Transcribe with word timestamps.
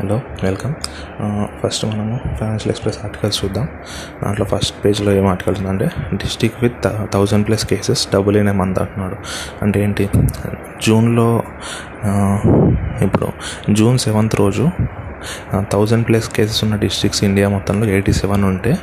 Hello 0.00 0.20
welcome. 0.42 0.74
First 1.62 1.84
మనము 1.86 2.20
financial 2.36 2.70
express 2.70 2.98
articles 3.04 3.44
చూద్దాం. 3.44 3.68
దాంట్లో 4.22 4.46
ఫస్ట్ 4.46 4.84
పేజ్లో 4.84 5.12
ఏం 5.12 5.26
ఆర్టికల్స్ 5.26 5.60
అంటే 5.62 5.88
district 6.14 6.54
with 6.62 6.86
thousand 7.12 7.46
plus 7.46 7.66
cases 7.66 8.08
double 8.14 8.36
in 8.36 8.48
a 8.48 8.52
month 8.52 8.78
అంటున్నాడు. 8.78 9.16
అంటే 9.62 9.82
ఏంటి? 9.82 10.08
జూన్లో 10.82 11.42
ఇప్పుడు 13.02 13.28
జూన్ 13.72 13.98
సెవెంత్ 13.98 14.36
రోజు 14.36 14.70
థౌజండ్ 15.72 16.08
ప్లస్ 16.08 16.28
కేసెస్ 16.28 16.64
ఉన్న 16.64 16.76
డిస్ట్రిక్ట్స్ 16.76 17.24
ఇండియా 17.24 17.48
మొత్తంలో 17.48 17.86
ఎయిటీ 17.86 18.12
సెవెన్ 18.12 18.44
ఉంటే 18.44 18.78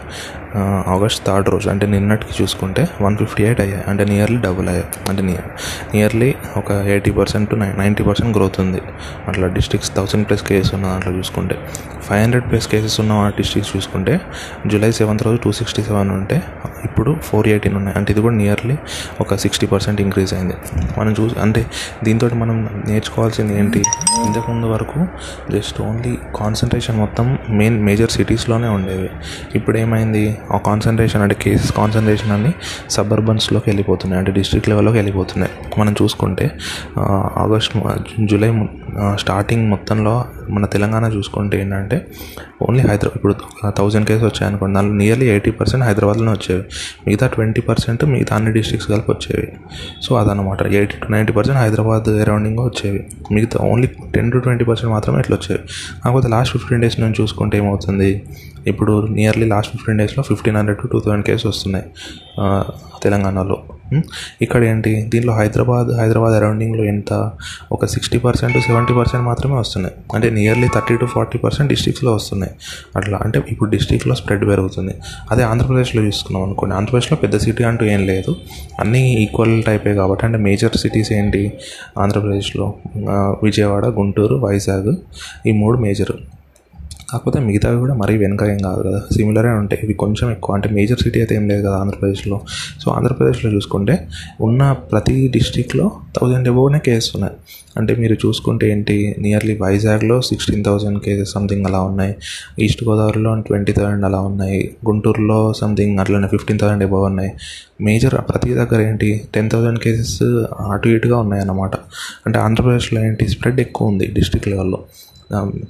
ఆగస్ట్ 0.87 1.25
థర్డ్ 1.25 1.49
రోజు 1.49 1.69
అంటే 1.69 1.87
నిన్నటికి 1.87 2.43
చూసుకుంటే 2.43 2.87
వన్ 3.01 3.17
ఫిఫ్టీ 3.17 3.43
ఎయిట్ 3.43 3.61
అయ్యాయి. 3.61 3.83
అంటే 3.87 4.05
నియర్లీ 4.05 4.41
డబుల్ 4.41 4.69
అయ్యాయి. 4.69 4.87
అంటే 5.09 5.21
నియర్ 5.21 5.47
నియర్లీ 5.93 6.35
ఒక 6.57 6.71
eighty 6.71 7.11
percent 7.11 7.49
to 7.49 7.55
ninety 7.55 8.03
percent 8.03 8.37
growth 8.37 8.59
ఉంది. 8.59 8.81
అట్లా 9.27 9.47
డిస్ట్రిక్ట్స్ 9.47 9.95
థౌసండ్ 9.95 10.29
ప్లస్ 10.29 10.43
కేసెస్ 10.43 10.73
ఉన్న 10.73 10.85
దాంట్లో 10.85 11.13
చూసుకుంటే. 11.13 11.57
ఫైవ్ 12.03 12.21
హండ్రెడ్ 12.21 12.51
ప్లస్ 12.51 12.67
కేసెస్ 12.67 12.99
ఉన్న 12.99 13.31
డిస్ట్రిక్ట్స్ 13.37 13.77
చూసుకుంటే 13.77 14.21
జూలై 14.67 14.91
సెవెంత్ 14.91 15.23
రోజు 15.23 15.37
టూ 15.43 15.51
సిక్స్టీ 15.51 15.83
సెవెన్ 15.83 16.11
ఉంటే 16.11 16.43
ఇప్పుడు 16.83 17.15
ఫోర్ 17.23 17.47
ఎయిటీన్ 17.47 17.75
ఉన్నాయి. 17.75 17.97
అంటే 17.97 18.11
ఇది 18.13 18.21
కూడా 18.21 18.35
నియర్లీ 18.35 18.77
ఒక 19.21 19.35
సిక్స్టీ 19.35 19.67
పర్సెంట్ 19.67 20.01
ఇంక్రీజ్ 20.01 20.33
అయింది. 20.33 20.53
మనం 20.97 21.15
చూసి 21.19 21.39
అంటే 21.39 21.65
దీంతో 22.03 22.29
మనం 22.29 22.83
నేర్చుకోవాల్సింది 22.87 23.59
ఏంటి? 23.59 23.83
ఇంతకుముందు 24.25 24.65
వరకు 24.65 25.07
జస్ట్ 25.51 25.81
ఓన్లీ 25.81 26.17
కాన్సన్ట్రేషన్ 26.35 26.97
మొత్తం 26.97 27.39
మెయిన్ 27.49 27.83
మేజర్ 27.83 28.09
సిటీస్లోనే 28.09 28.67
ఉండేవి. 28.67 29.09
ఇప్పుడు 29.55 29.77
ఏమైంది? 29.77 30.37
ఆ 30.51 30.57
కాన్సన్ట్రేషన్ 30.57 31.21
అంటే 31.21 31.35
కేసెస్ 31.41 31.71
కాన్సన్ట్రేషన్ 31.71 32.31
అన్ని 32.31 32.51
సబర్బన్స్లోకి 32.89 33.69
వెళ్ళిపోతున్నాయి. 33.69 34.19
అంటే 34.19 34.31
డిస్ట్రిక్ట్ 34.31 34.69
లెవెల్లోకి 34.69 34.97
వెళ్ళిపోతున్నాయి. 34.97 35.53
మనం 35.79 35.95
చూసుకుంటే 36.01 36.51
ఆగస్ట్ 37.43 37.73
జూలై 38.25 38.67
స్టార్టింగ్ 39.15 39.69
మొత్తంలో 39.69 40.25
మన 40.49 40.65
తెలంగాణ 40.65 41.05
చూసుకుంటే 41.13 41.61
ఏంటంటే 41.61 42.07
ఓన్లీ 42.61 42.81
హైదరాబాద్ 42.81 43.15
ఇప్పుడు 43.15 43.35
థౌజండ్ 43.77 44.07
కేసెస్ 44.07 44.23
వచ్చాయనుకోండి 44.23 44.75
దానిలో 44.75 44.93
నియర్లీ 44.93 45.25
ఎయిటీ 45.29 45.51
పర్సెంట్ 45.51 45.85
హైదరాబాద్లోనే 45.85 46.31
వచ్చేవి. 46.31 46.63
మిగతా 47.07 47.27
ట్వంటీ 47.27 47.61
పర్సెంట్ 47.61 48.05
మిగతా 48.05 48.35
అన్ని 48.35 48.51
డిస్ట్రిక్ట్స్ 48.51 48.89
కలిపి 48.91 49.11
వచ్చేవి. 49.11 49.47
సో 50.03 50.15
అదనమాట 50.15 50.61
eighty 50.61 50.95
to 51.03 51.11
ninety 51.11 51.33
percent 51.33 51.59
Hyderabad 51.59 52.09
అరౌండింగ్ 52.09 52.59
వచ్చేవి. 52.59 53.01
మిగతా 53.31 53.65
only 53.65 53.87
ten 54.15 54.31
to 54.31 54.37
twenty 54.37 54.65
percent 54.65 54.91
మాత్రమే 54.93 55.19
ఇట్లా 55.19 55.37
వచ్చేవి. 55.37 55.61
కాకపోతే 56.05 56.27
లాస్ట్ 56.27 56.57
ఫిఫ్టీన్ 56.57 56.81
డేస్ 56.81 56.99
నుంచి 56.99 57.15
చూసుకుంటే 57.21 57.57
ఏమవుతుంది? 57.57 58.23
ఇప్పుడు 58.73 58.93
నియర్లీ 59.17 59.47
లాస్ట్ 59.53 59.71
ఫిఫ్టీన్ 59.71 59.99
డేస్లో 60.03 60.23
fifteen 60.23 60.57
hundred 60.59 60.79
to 60.83 60.87
two 60.93 60.99
thousand 60.99 61.25
case 61.25 61.47
వస్తున్నాయి 61.47 61.87
తెలంగాణలో. 63.03 63.57
ఇక్కడ 64.41 64.61
ఏంటి? 64.63 64.91
దీంట్లో 65.11 65.33
హైదరాబాద్ 65.37 65.89
హైదరాబాద్ 65.99 66.33
అరౌండింగ్లో 66.37 66.83
ఎంత? 66.83 67.31
ఒక 67.71 67.85
సిక్స్టీ 67.85 68.17
పర్సెంట్ 68.17 68.57
సెవెంటీ 68.65 68.93
పర్సెంట్ 68.93 69.25
మాత్రమే 69.25 69.55
వస్తున్నాయి. 69.55 69.95
అంటే 70.15 70.29
nearly 70.29 70.67
thirty 70.75 70.95
to 70.97 71.05
forty 71.05 71.37
percent 71.37 71.69
డిస్ట్రిక్ట్స్లో 71.73 72.13
వస్తున్నాయి. 72.15 72.53
అట్లా 72.95 73.19
అంటే 73.25 73.39
ఇప్పుడు 73.49 73.69
డిస్ట్రిక్ట్లో 73.69 74.15
స్ప్రెడ్ 74.15 74.45
పెరుగుతుంది. 74.51 74.95
అదే 75.31 75.43
ఆంధ్రప్రదేశ్లో 75.43 76.03
చూసుకున్నాం 76.07 76.43
అనుకోండి. 76.43 76.75
ఆంధ్రప్రదేశ్లో 76.75 77.17
పెద్ద 77.23 77.37
సిటీ 77.45 77.63
అంటూ 77.63 77.85
ఏం 77.85 78.03
లేదు. 78.11 78.33
అన్నీ 78.79 79.03
ఈక్వల్ 79.23 79.55
టైపే 79.63 79.93
కాబట్టి 80.01 80.25
అంటే 80.25 80.37
మేజర్ 80.47 80.77
సిటీస్ 80.83 81.11
ఏంటి? 81.19 81.43
ఆంధ్రప్రదేశ్లో 81.99 82.67
విజయవాడ 83.43 83.85
గుంటూరు 83.99 84.35
వైజాగ్ 84.47 84.91
ఈ 85.47 85.51
మూడు 85.51 85.77
మేజర్ 85.77 86.15
కాకపోతే 87.09 87.39
మిగతావి 87.39 87.77
కూడా 87.77 87.93
మరీ 87.93 88.17
వెనక 88.17 88.43
ఏం 88.43 88.57
కాదు 88.57 88.83
కదా. 88.83 89.01
సిమిలరే 89.15 89.49
ఉంటాయి. 89.49 89.81
ఇవి 89.83 89.93
కొంచెం 89.93 90.31
ఎక్కువ. 90.31 90.55
అంటే 90.55 90.69
మేజర్ 90.69 90.99
సిటీ 90.99 91.19
అయితే 91.19 91.35
ఏం 91.35 91.47
లేదు 91.47 91.67
కదా 91.67 91.75
ఆంధ్రప్రదేశ్లో. 91.77 92.41
సో 92.81 92.91
ఆంధ్రప్రదేశ్లో 92.91 93.51
చూసుకుంటే 93.51 94.07
ఉన్న 94.41 94.71
ప్రతి 94.71 95.27
డిస్టిక్లో 95.27 95.91
థౌజండ్ 96.21 96.47
ఎబోవ్నే 96.47 96.79
కేసెస్ 96.79 97.11
ఉన్నాయి. 97.15 97.33
అంటే 97.77 97.95
మీరు 97.95 98.13
చూసుకుంటే 98.13 98.71
ఏంటి 98.71 99.15
నియర్లీ 99.19 99.57
వైజాగ్లో 99.61 100.21
సిక్స్టీన్ 100.21 100.65
థౌజండ్ 100.65 100.99
కేసెస్ 100.99 101.31
సంథింగ్ 101.31 101.65
అలా 101.65 101.81
ఉన్నాయి. 101.81 102.15
ఈస్ట్ 102.59 102.83
గోదావరిలో 102.83 103.41
ట్వంటీ 103.41 103.71
థౌసండ్ 103.71 104.05
అలా 104.05 104.19
ఉన్నాయి. 104.19 104.75
గుంటూరులో 104.85 105.53
సంథింగ్ 105.53 105.99
అట్లనే 105.99 106.27
ఫిఫ్టీన్ 106.27 106.59
థౌసండ్ 106.59 106.83
ఎబోవ్ 106.83 107.03
ఉన్నాయి. 107.03 107.31
మేజర్ 107.81 108.15
ప్రతి 108.15 108.53
దగ్గర 108.53 108.81
ఏంటి 108.81 109.21
టెన్ 109.35 109.49
థౌసండ్ 109.49 109.79
కేసెస్ 109.79 110.23
అటు 110.71 110.89
ఇటుగా 110.89 111.17
ఉన్నాయన్నమాట. 111.17 111.71
అంటే 112.25 112.39
ఆంధ్రప్రదేశ్లో 112.39 113.03
ఏంటి 113.03 113.27
స్ప్రెడ్ 113.27 113.59
ఎక్కువ 113.59 113.87
ఉంది 113.87 114.05
డిస్టిక్ 114.05 114.47
లెవెల్లో 114.47 114.79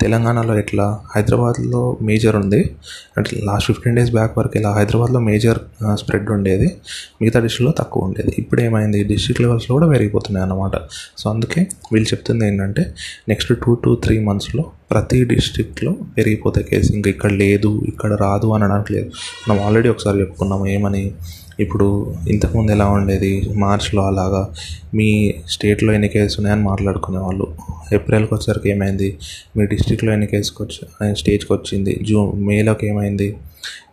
తెలంగాణలో 0.01 0.57
ఎట్లా? 0.57 0.99
హైదరాబాద్లో 1.15 1.97
మేజర్ 2.01 2.35
ఉంది. 2.35 2.75
అంటే 3.17 3.41
లాస్ట్ 3.43 3.67
ఫిఫ్టీన్ 3.67 3.95
డేస్ 3.95 4.11
బ్యాక్ 4.11 4.37
వరకు 4.37 4.59
ఇలా 4.59 4.71
హైదరాబాద్లో 4.73 5.19
మేజర్ 5.19 5.57
స్ప్రెడ్ 5.93 6.29
ఉండేది. 6.29 6.75
మిగతా 7.21 7.39
డిస్ట్రిక్ట్లో 7.39 7.83
తక్కువ 7.83 8.03
ఉండేది. 8.03 8.35
ఇప్పుడు 8.37 8.61
ఏమైంది? 8.61 9.03
డిస్ట్రిక్ట్ 9.03 9.41
లెవెల్స్లో 9.41 9.73
కూడా 9.73 9.87
పెరిగిపోతున్నాయి 9.87 10.43
అన్నమాట. 10.43 10.71
సో 11.17 11.29
అందుకే 11.29 11.67
వీళ్ళు 11.93 12.09
చెప్తుంది 12.09 12.47
ఏంటంటే 12.47 12.93
నెక్స్ట్ 13.29 13.53
టూ 13.65 13.75
టు 13.75 14.01
త్రీ 14.03 14.19
మంత్స్లో 14.19 14.65
ప్రతి 14.91 15.23
డిస్ట్రిక్ట్లో 15.23 15.95
పెరిగిపోతే 16.17 16.63
కేసు. 16.63 16.93
ఇంకా 16.93 17.09
ఇక్కడ 17.09 17.31
లేదు 17.31 17.81
ఇక్కడ 17.87 18.13
రాదు 18.13 18.47
అనడానికి 18.47 18.93
లేదు. 18.93 19.11
మనం 19.49 19.63
ఆల్రెడీ 19.63 19.89
ఒకసారి 19.89 20.19
చెప్పుకున్నాము 20.19 20.67
ఏమని? 20.67 21.13
ఇప్పుడు 21.59 22.15
ఇంతకుముందు 22.27 22.71
ఎలా 22.71 22.87
ఉండేది? 22.87 23.49
మార్చ్లో 23.55 24.03
అలాగా 24.07 24.49
మీ 24.93 25.33
స్టేట్లో 25.47 25.93
ఎన్ని 25.93 26.07
కేసెస్ 26.07 26.39
ఉన్నాయని 26.39 26.61
మాట్లాడుకునే 26.61 27.17
వాళ్ళు. 27.17 27.47
ఏప్రిల్కి 27.93 28.33
వచ్చేసరికి 28.33 28.69
ఏమైంది? 28.69 29.17
మీ 29.57 29.65
డిస్టిక్లో 29.65 30.11
ఎన్ని 30.11 30.27
కేసుకి 30.27 30.63
వచ్చి 30.63 31.15
స్టేజ్కి 31.15 31.53
వచ్చింది? 31.53 31.99
జూన్ 32.09 32.45
మేలోకి 32.45 32.87
ఏమైంది? 32.87 33.35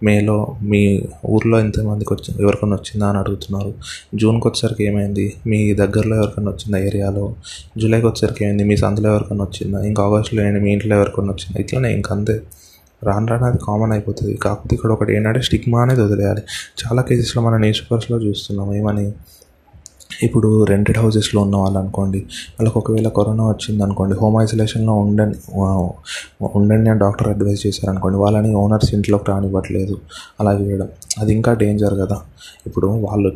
మేలో 0.03 0.57
మీ 0.63 1.03
ఊర్లో 1.27 1.61
ఎంతమందికి 1.61 2.15
వచ్చి 2.15 2.43
ఎవరికైనా 2.43 2.75
వచ్చిందా 2.75 3.07
అని 3.07 3.19
అడుగుతున్నారు. 3.19 3.75
జూన్కి 4.15 4.49
వచ్చేసరికి 4.49 4.85
ఏమైంది? 4.85 5.33
మీ 5.47 5.75
దగ్గరలో 5.75 6.17
ఎవరికైనా 6.17 6.51
వచ్చిందా 6.51 6.79
ఏరియాలో? 6.79 7.35
జూలైకి 7.79 8.07
వచ్చేసరికి 8.07 8.45
ఏమైంది? 8.45 8.65
మీ 8.65 8.77
సందులో 8.77 9.11
ఎవరికైనా 9.11 9.45
వచ్చిందా? 9.45 9.85
ఇంకా 9.85 10.03
ఆగస్టులో 10.03 10.43
ఏంటి 10.43 10.61
మీ 10.61 10.73
ఇంట్లో 10.73 10.97
ఎవరికైనా 10.97 11.29
వచ్చిందా? 11.29 11.61
ఇట్లానే 11.61 11.95
ఇంక 11.95 12.13
అంతే. 12.13 12.41
రాను 13.05 13.27
రాను 13.27 13.45
అది 13.45 13.59
కామన్ 13.59 13.93
అయిపోతుంది. 13.93 14.37
కాకపోతే 14.37 14.75
ఇక్కడ 14.75 14.91
ఒకటి 14.91 15.17
ఏంటంటే 15.17 15.41
స్టిగ్మా 15.41 15.83
అనేది 15.83 16.03
వదిలేయాలి. 16.03 16.43
చాలా 16.85 17.03
కేసెస్లో 17.03 17.43
మన 17.43 17.57
న్యూస్ 17.57 17.81
పేపర్స్లో 17.81 18.19
చూస్తున్నాం. 18.19 18.75
ఏమని? 18.75 19.13
ఇప్పుడు 20.23 20.65
రెంటెడ్ 20.65 20.99
హౌసెస్లో 20.99 21.43
ఉన్న 21.43 21.57
వాళ్ళు 21.57 21.79
అనుకోండి 21.79 22.19
వాళ్ళకి 22.29 22.79
ఒకవేళ 22.79 23.09
కరోనా 23.09 23.49
వచ్చింది 23.49 23.83
అనుకోండి 23.83 24.15
హోమ్ 24.15 24.43
ఐసోలేషన్లో 24.43 24.95
ఉండండి 24.95 25.39
ఉండండి 26.45 26.91
అని 26.91 27.01
డాక్టర్ 27.01 27.29
అడ్వైస్ 27.29 27.67
చేశారనుకోండి 27.67 28.19
వాళ్ళని 28.19 28.55
ఓనర్స్ 28.55 28.95
ఇంట్లోకి 28.95 29.31
రానివ్వట్లేదు. 29.31 29.99
అలా 30.41 30.53
చేయడం 30.53 30.89
అది 31.21 31.33
ఇంకా 31.33 31.53
డేంజర్ 31.53 31.95
కదా. 31.95 32.21
ఇప్పుడు 32.67 32.87
వాళ్ళు 32.87 33.33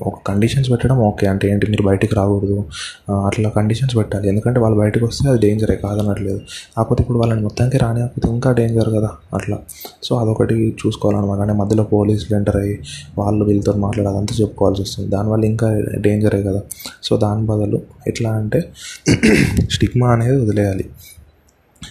ఒక 0.00 0.20
కండిషన్స్ 0.26 0.70
పెట్టడం 0.70 0.98
ఓకే 0.98 1.26
అంటే 1.26 1.50
ఏంటి? 1.50 1.66
మీరు 1.70 1.82
బయటికి 1.82 2.14
రాకూడదు. 2.14 2.64
అట్లా 3.10 3.48
కండిషన్స్ 3.48 3.96
పెట్టాలి. 3.96 4.28
ఎందుకంటే 4.28 4.60
వాళ్ళు 4.60 4.78
బయటకు 4.78 5.06
వస్తే 5.06 5.28
అది 5.28 5.38
డేంజరే 5.38 5.76
కాదనట్లేదు. 5.76 6.40
కాకపోతే 6.76 7.02
ఇప్పుడు 7.02 7.18
వాళ్ళని 7.18 7.42
మొత్తానికి 7.42 7.78
రానివ్వకపోతే 7.78 8.28
ఇంకా 8.28 8.52
డేంజర్ 8.52 8.88
కదా 8.88 9.10
అట్లా. 9.34 9.58
సో 10.02 10.16
అదొకటి 10.16 10.76
చూసుకోవాలన్నమాట. 10.86 11.38
అంటే 11.38 11.52
మధ్యలో 11.52 11.84
పోలీసులు 11.84 12.36
ఎంటర్ 12.36 12.56
అయ్యి 12.56 12.78
వాళ్ళు 13.18 13.44
వీళ్ళతో 13.44 13.72
మాట్లాడాలి 13.72 14.16
అంతా 14.16 14.34
చెప్పుకోవాల్సి 14.40 14.82
వస్తుంది. 14.82 15.10
దానివల్ల 15.10 15.44
ఇంకా 15.44 15.80
డేంజర్ 15.80 16.13
కదా. 16.22 16.62
సో 17.02 17.16
దాని 17.16 17.46
బదులు 17.46 17.82
ఎట్లా 18.06 18.30
అంటే 18.30 18.72
స్టిగ్మా 19.70 20.12
అనేది 20.12 20.40
వదిలేయాలి. 20.40 20.84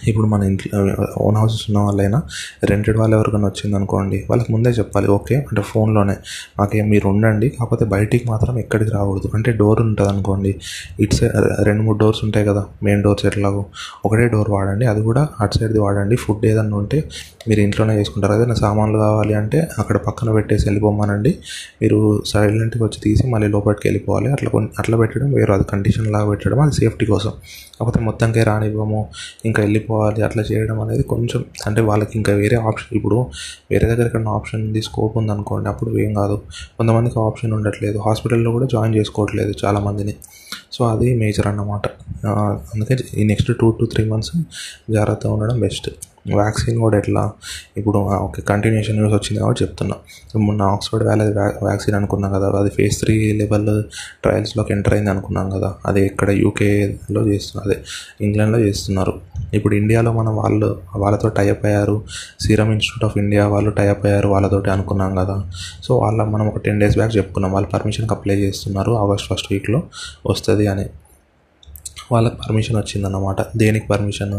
ఇప్పుడు 0.08 0.26
మన 0.26 0.42
ఇంట్లో 0.42 0.78
ఓన్ 1.18 1.36
హౌసెస్ 1.36 1.64
ఉన్న 1.68 1.78
వాళ్ళైనా 1.78 2.22
రెంటెడ్ 2.64 2.98
వాళ్ళు 2.98 3.16
ఎవరికైనా 3.16 3.46
వచ్చింది 3.46 3.76
అనుకోండి 3.76 4.26
వాళ్ళకి 4.30 4.52
ముందే 4.52 4.70
చెప్పాలి 4.70 5.08
ఓకే 5.08 5.36
అంటే 5.36 5.62
ఫోన్లోనే 5.62 6.16
మాకే 6.58 6.82
మీరు 6.82 7.08
ఉండండి 7.08 7.48
కాకపోతే 7.48 7.84
బయటికి 7.84 8.28
మాత్రం 8.28 8.58
ఎక్కడికి 8.58 8.90
రాకూడదు. 8.90 9.30
అంటే 9.34 9.52
డోర్ 9.52 9.80
ఉంటుంది 9.80 10.10
అనుకోండి 10.10 10.54
ఇటు 11.00 11.14
సైడ్ 11.14 11.32
రెండు 11.62 11.82
మూడు 11.82 11.98
డోర్స్ 11.98 12.24
ఉంటాయి 12.24 12.46
కదా 12.46 12.64
మెయిన్ 12.82 13.02
డోర్స్ 13.02 13.26
ఎట్లాగో 13.26 13.64
ఒకటే 14.04 14.28
డోర్ 14.28 14.50
వాడండి 14.50 14.86
అది 14.86 15.02
కూడా 15.02 15.28
అటు 15.40 15.58
సైడ్ది 15.58 15.78
వాడండి 15.78 16.16
ఫుడ్ 16.16 16.46
ఏదన్నా 16.46 16.76
ఉంటే 16.76 16.98
మీరు 17.48 17.60
ఇంట్లోనే 17.60 17.98
చేసుకుంటారు. 17.98 18.34
ఏదైనా 18.34 18.54
సామాన్లు 18.54 18.98
కావాలి 18.98 19.34
అంటే 19.34 19.68
అక్కడ 19.78 19.96
పక్కన 19.96 20.30
పెట్టేసి 20.30 20.64
వెళ్ళిపోమానండి 20.68 21.34
మీరు 21.82 21.98
సైలెంట్గా 22.26 22.84
వచ్చి 22.84 23.00
తీసి 23.00 23.24
మళ్ళీ 23.26 23.48
లోపలికి 23.48 23.86
వెళ్ళిపోవాలి 23.86 24.32
అట్లా 24.32 24.50
కొన్ని 24.50 24.70
అట్లా 24.78 24.96
పెట్టడం 24.96 25.32
వేరు 25.32 25.52
అది 25.52 25.64
కండిషన్ 25.64 26.06
లాగా 26.12 26.28
పెట్టడం 26.28 26.60
అది 26.60 26.72
సేఫ్టీ 26.72 27.06
కోసం. 27.06 27.32
కాకపోతే 27.76 28.00
మొత్తంకే 28.00 28.42
రానివ్వము 28.42 29.00
ఇంకా 29.44 29.62
వెళ్ళిపోవాలి 29.94 30.22
అట్లా 30.22 30.42
చేయడం 30.42 30.80
అనేది 30.80 31.02
కొంచెం 31.02 31.44
అంటే 31.66 31.80
వాళ్ళకి 31.80 32.12
ఇంకా 32.14 32.32
వేరే 32.32 32.56
ఆప్షన్ 32.56 32.96
ఇప్పుడు 32.96 33.16
వేరే 33.70 33.86
దగ్గర 33.86 34.06
ఎక్కడ 34.06 34.28
ఆప్షన్ 34.28 34.62
ఉంది 34.62 34.82
స్కోప్ 34.82 35.16
ఉంది 35.18 35.32
అనుకోండి 35.32 35.68
అప్పుడు 35.68 35.98
ఏం 35.98 36.14
కాదు. 36.14 36.36
కొంతమందికి 36.78 37.18
ఆప్షన్ 37.20 37.52
ఉండట్లేదు. 37.52 37.98
హాస్పిటల్లో 37.98 38.50
కూడా 38.50 38.66
జాయిన్ 38.66 38.94
చేసుకోవట్లేదు 38.96 39.52
చాలామందిని. 39.64 40.14
సో 40.72 40.84
అది 40.84 41.08
మేజర్ 41.18 41.46
అన్నమాట. 41.46 41.86
అందుకే 42.74 42.96
ఈ 43.14 43.24
next 43.24 43.52
two 43.60 43.70
to 43.70 43.84
three 43.84 44.04
months 44.10 44.32
జాగ్రత్తగా 44.90 45.32
ఉండడం 45.32 45.60
బెస్ట్ 45.60 45.88
వ్యాక్సిన్ 46.38 46.78
కూడా 46.78 46.96
ఎట్లా? 46.98 47.22
ఇప్పుడు 47.76 47.98
ఓకే 47.98 48.42
కంటిన్యూషన్ 48.42 48.96
న్యూస్ 48.98 49.14
వచ్చింది 49.14 49.38
కాబట్టి 49.40 49.64
చెప్తున్నా. 49.64 49.96
మొన్న 50.46 50.62
ఆక్స్ఫర్డ్ 50.62 51.04
వ్యాలీ 51.06 51.24
వ్యాక్సిన్ 51.66 51.96
అనుకున్నాం 51.98 52.30
కదా 52.32 52.46
అది 52.60 52.70
ఫేజ్ 52.70 52.96
త్రీ 53.00 53.32
లెవెల్ 53.40 53.82
ట్రయల్స్లోకి 54.24 54.72
ఎంటర్ 54.72 54.94
అయింది 54.94 55.10
అనుకున్నాం 55.10 55.50
కదా 55.50 55.74
అది 55.86 56.02
ఇక్కడ 56.06 56.30
యూకేలో 56.30 57.22
చేస్తున్నారు 57.28 57.68
అదే 57.68 57.78
ఇంగ్లాండ్లో 58.26 58.60
చేస్తున్నారు. 58.66 59.14
ఇప్పుడు 59.54 59.74
ఇండియాలో 59.74 60.12
మనం 60.12 60.36
వాళ్ళు 60.36 60.80
వాళ్ళతో 60.96 61.28
టైప్ 61.28 61.64
అయ్యారు 61.66 62.02
సీరం 62.40 62.72
ఇన్స్టిట్యూట్ 62.72 63.04
ఆఫ్ 63.10 63.18
ఇండియా 63.18 63.46
వాళ్ళు 63.46 63.70
టైప్ 63.70 64.06
అయ్యారు 64.06 64.28
వాళ్ళతోటి 64.28 64.70
అనుకున్నాం 64.70 65.14
కదా. 65.16 65.50
సో 65.84 65.98
వాళ్ళ 65.98 66.22
మనం 66.24 66.46
ఒక 66.48 66.58
టెన్ 66.58 66.80
డేస్ 66.80 66.96
బ్యాక్ 66.96 67.16
చెప్పుకున్నాం 67.16 67.52
వాళ్ళు 67.52 67.70
పర్మిషన్కి 67.70 68.14
అప్లై 68.14 68.36
చేస్తున్నారు 68.36 68.92
ఆగస్ట్ 68.92 69.28
ఫస్ట్ 69.32 69.52
వీక్లో 69.52 69.82
వస్తుంది 70.26 70.66
అని. 70.66 70.86
వాళ్ళకి 72.14 72.36
పర్మిషన్ 72.36 72.76
వచ్చిందన్నమాట. 72.76 73.40
దేనికి 73.56 73.86
permission 73.92 74.34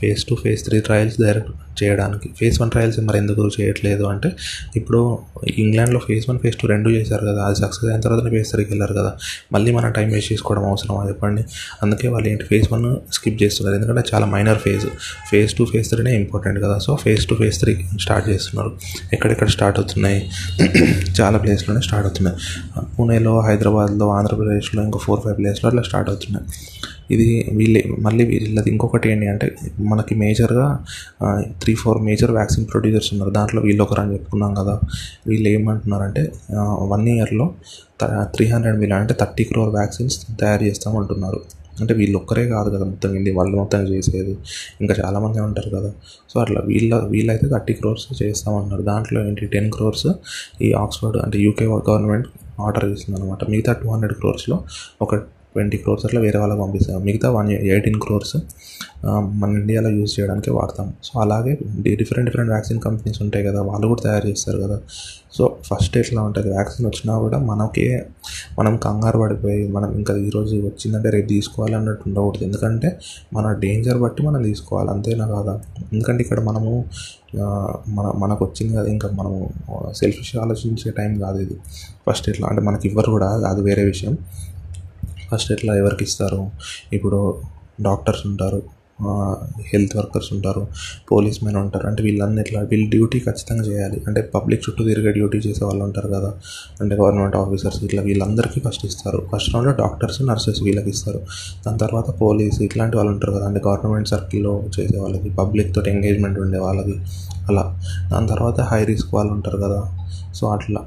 phase 0.00 0.24
two 0.28 0.34
phase 0.42 0.64
three 0.66 0.80
trials 0.88 1.16
direct 1.20 1.50
చేయడానికి. 1.82 2.30
ఫేజ్ 2.40 2.60
వన్ 2.60 2.70
ట్రయల్స్ 2.70 3.00
మరి 3.00 3.18
ఎందుకు 3.18 3.50
చేయట్లేదు 3.60 4.04
అంటే 4.04 4.32
ఇప్పుడు 4.76 5.18
ఇంగ్లాండ్లో 5.58 6.00
ఫేజ్ 6.08 6.30
వన్ 6.30 6.38
ఫేజ్ 6.38 6.56
టూ 6.56 6.68
రెండు 6.68 6.90
చేశారు 6.90 7.26
కదా. 7.26 7.42
అది 7.42 7.54
సక్సెస్ 7.54 7.84
అయిన 7.84 8.00
తర్వాత 8.00 8.30
ఫేజ్ 8.30 8.50
త్రీకి 8.50 8.70
వెళ్ళారు 8.70 8.94
కదా. 8.94 9.12
మళ్ళీ 9.52 9.72
మనం 9.72 9.90
టైం 9.90 10.08
వేస్ట్ 10.08 10.32
చేసుకోవడం 10.32 10.64
అవసరమా 10.68 11.08
చెప్పండి. 11.08 11.44
అందుకే 11.82 12.08
వాళ్ళు 12.08 12.28
ఏంటి 12.28 12.44
ఫేజ్ 12.44 12.72
వన్ 12.72 12.96
స్కిప్ 13.12 13.42
చేస్తున్నారు. 13.42 13.76
ఎందుకంటే 13.76 14.02
చాలా 14.14 14.26
minor 14.26 14.58
phase 14.58 14.86
phase 15.30 15.54
two 15.54 15.64
phase 15.64 15.90
త్రీనే 15.90 16.14
important 16.16 16.60
కదా. 16.64 16.78
So 16.78 16.96
phase 16.96 17.26
two 17.26 17.36
phase 17.36 17.60
three 17.60 17.74
start 18.00 18.28
చేస్తున్నారు. 18.28 18.72
ఎక్కడెక్కడ 19.12 19.48
స్టార్ట్ 19.48 19.78
అవుతున్నాయి? 19.78 20.30
చాలా 21.20 21.38
ప్లేస్లోనే 21.38 21.80
స్టార్ట్ 21.80 22.06
అవుతున్నాయి. 22.06 22.36
పూణేలో 22.98 23.40
హైదరాబాద్లో 23.40 24.08
ఆంధ్రప్రదేశ్లో 24.10 24.82
ఇంకో 24.82 24.98
ఫోర్ 24.98 25.20
ఫైవ్ 25.20 25.36
ప్లేస్లో 25.36 25.68
అట్లా 25.68 25.82
స్టార్ట్ 25.82 26.10
అవుతున్నాయి. 26.10 26.46
ఇది 27.14 27.28
వీళ్ళే 27.58 27.80
మళ్ళీ 28.06 28.24
వీళ్ళది 28.32 28.68
ఇంకొకటి 28.74 29.08
ఏంటి 29.12 29.26
అంటే 29.32 29.46
మనకి 29.92 30.14
మేజర్గా 30.22 30.66
three 31.62 31.74
four 31.82 32.00
major 32.08 32.32
vaccine 32.38 32.66
producers 32.72 33.10
ఉన్నారు. 33.14 33.32
దాంట్లో 33.38 33.62
వీళ్ళు 33.68 33.82
ఒకరు 33.86 34.02
అని 34.04 34.12
చెప్పుకున్నాం 34.16 34.52
కదా. 34.60 34.74
వీళ్ళు 35.30 35.48
ఏమంటున్నారంటే 35.56 36.22
వన్ 36.92 37.08
ఇయర్లో 37.14 37.48
త్రీ 38.36 38.46
హండ్రెడ్ 38.52 38.78
మిలియన్ 38.82 39.02
అంటే 39.04 39.16
థర్టీ 39.22 39.44
క్రోర్ 39.50 39.72
వ్యాక్సిన్స్ 39.78 40.16
తయారు 40.42 40.64
చేస్తామంటున్నారు 40.70 41.40
అంటే 41.80 41.92
వీళ్ళు 41.98 42.16
ఒక్కరే 42.20 42.42
కాదు 42.54 42.68
కదా 42.74 42.84
మొత్తం 42.90 43.10
ఇది 43.18 43.30
వాళ్ళు 43.36 43.54
మొత్తం 43.60 43.84
చేసేది. 43.92 44.32
ఇంకా 44.82 44.94
చాలామంది 45.00 45.38
ఉంటారు 45.48 45.70
కదా. 45.76 45.90
సో 46.30 46.36
అట్లా 46.42 46.60
వీళ్ళ 46.70 46.94
వీళ్ళైతే 47.14 47.46
థర్టీ 47.54 47.74
క్రోర్స్ 47.78 48.06
చేస్తామన్నారు 48.22 48.82
దాంట్లో 48.90 49.20
ఏంటి 49.28 49.46
టెన్ 49.54 49.70
క్రోర్స్ 49.76 50.08
ఈ 50.66 50.70
ఆక్స్ఫర్డ్ 50.82 51.18
అంటే 51.24 51.38
యూకే 51.46 51.68
గవర్నమెంట్ 51.88 52.28
ఆర్డర్ 52.66 52.84
చేస్తుంది 52.90 53.16
అనమాట 53.18 53.42
మిగతా 53.52 53.72
టూ 53.82 53.88
హండ్రెడ్ 53.92 54.14
క్రోర్స్లో 54.20 54.56
ఒక 55.04 55.14
ట్వంటీ 55.52 55.76
క్రోర్స్ 55.82 56.04
అట్లా 56.06 56.20
వేరే 56.26 56.38
వాళ్ళకి 56.42 56.60
పంపిస్తాం. 56.60 56.96
మిగతా 57.08 57.30
వన్ 57.38 57.50
ఎయిటీన్ 57.72 57.98
క్రోర్స్ 58.04 58.36
మన 59.40 59.48
ఇండియాలో 59.60 59.90
యూజ్ 59.98 60.12
చేయడానికి 60.16 60.50
వాడతాం. 60.56 60.88
సో 61.06 61.12
అలాగే 61.20 61.52
డిఫరెంట్ 62.00 62.26
డిఫరెంట్ 62.28 62.50
వ్యాక్సిన్ 62.50 62.78
కంపెనీస్ 62.80 63.18
ఉంటాయి 63.22 63.44
కదా 63.46 63.60
వాళ్ళు 63.62 63.86
కూడా 63.92 64.02
తయారు 64.04 64.26
చేస్తారు 64.28 64.58
కదా. 64.64 64.76
సో 65.36 65.42
ఫస్ట్ 65.68 65.94
ఎట్లా 66.00 66.20
ఉంటుంది. 66.28 66.48
వ్యాక్సిన్ 66.48 66.86
వచ్చినా 66.86 67.14
కూడా 67.24 67.38
మనకే 67.50 67.86
మనం 68.58 68.74
కంగారు 68.76 69.18
పడిపోయి 69.18 69.62
మనం 69.76 69.88
ఇంకా 69.98 70.14
ఈరోజు 70.28 70.54
వచ్చిందంటే 70.68 71.10
రేపు 71.14 71.28
తీసుకోవాలి 71.28 71.74
అన్నట్టు 71.74 72.04
ఉండకూడదు. 72.08 72.44
ఎందుకంటే 72.44 72.90
మన 73.32 73.52
డేంజర్ 73.64 73.98
బట్టి 74.04 74.22
మనం 74.28 74.42
తీసుకోవాలి. 74.42 74.90
అంతేనా 74.90 75.26
కాదా? 75.34 75.54
ఎందుకంటే 75.92 76.22
ఇక్కడ 76.22 76.40
మనము 76.50 76.72
మన 77.96 78.06
మనకు 78.22 78.42
వచ్చింది 78.44 78.72
కదా 78.78 78.88
ఇంకా 78.94 79.08
మనము 79.20 79.38
సెల్ఫిష్ 80.00 80.32
ఆలోచించే 80.36 80.90
టైం 80.98 81.12
కాదు 81.20 81.38
ఇది. 81.44 81.56
ఫస్ట్ 82.06 82.26
ఎట్లా 82.30 82.46
అంటే 82.48 82.62
మనకి 82.62 82.84
ఇవ్వరు 82.88 83.10
కూడా 83.16 83.28
అది 83.52 83.62
వేరే 83.68 83.84
విషయం. 83.92 84.14
ఫస్ట్ 85.32 85.52
ఎట్లా 85.52 85.76
ఎవరికి 85.76 86.04
ఇస్తారు? 86.04 86.50
ఇప్పుడు 86.92 87.42
డాక్టర్స్ 87.82 88.26
ఉంటారు 88.26 88.62
హెల్త్ 89.60 89.96
వర్కర్స్ 89.96 90.32
ఉంటారు 90.32 90.66
పోలీస్ 91.12 91.44
మెన్ 91.44 91.56
ఉంటారు. 91.56 91.86
అంటే 91.86 92.02
వీళ్ళన్నీ 92.02 92.40
ఎట్లా? 92.40 92.60
వీళ్ళు 92.60 92.90
డ్యూటీ 92.90 93.20
ఖచ్చితంగా 93.20 93.62
చేయాలి. 93.62 94.02
అంటే 94.06 94.22
పబ్లిక్ 94.22 94.62
చుట్టూ 94.70 94.84
తిరిగే 94.84 95.12
డ్యూటీ 95.12 95.38
చేసే 95.38 95.64
వాళ్ళు 95.64 95.84
ఉంటారు 95.84 96.08
కదా. 96.08 96.34
అంటే 96.80 96.94
గవర్నమెంట్ 96.94 97.36
ఆఫీసర్స్ 97.36 97.84
ఇట్లా 97.84 98.02
వీళ్ళందరికీ 98.02 98.60
ఫస్ట్ 98.60 98.86
ఇస్తారు. 98.86 99.28
ఫస్ట్ 99.36 99.54
రౌండ్లో 99.54 99.74
డాక్టర్స్ 99.74 100.22
నర్సెస్ 100.22 100.62
వీళ్ళకి 100.62 100.90
ఇస్తారు. 100.90 101.20
దాని 101.66 101.78
తర్వాత 101.78 102.20
పోలీస్ 102.20 102.62
ఇట్లాంటి 102.62 102.96
వాళ్ళు 102.96 103.12
ఉంటారు 103.12 103.32
కదా. 103.32 103.46
అంటే 103.46 103.60
గవర్నమెంట్ 103.66 104.08
సర్కిల్లో 104.08 104.62
చేసే 104.80 104.98
వాళ్ళకి 104.98 105.30
పబ్లిక్ 105.30 105.74
తోటి 105.74 105.90
ఎంగేజ్మెంట్ 105.90 106.38
ఉండే 106.38 106.58
వాళ్ళకి 106.58 107.00
అలా. 107.48 107.82
దాని 108.12 108.28
తర్వాత 108.28 108.60
హై 108.60 108.84
రిస్క్ 108.84 109.14
వాళ్ళు 109.14 109.32
ఉంటారు 109.32 109.56
కదా. 109.56 109.98
సో 110.34 110.48
అట్లా. 110.48 110.80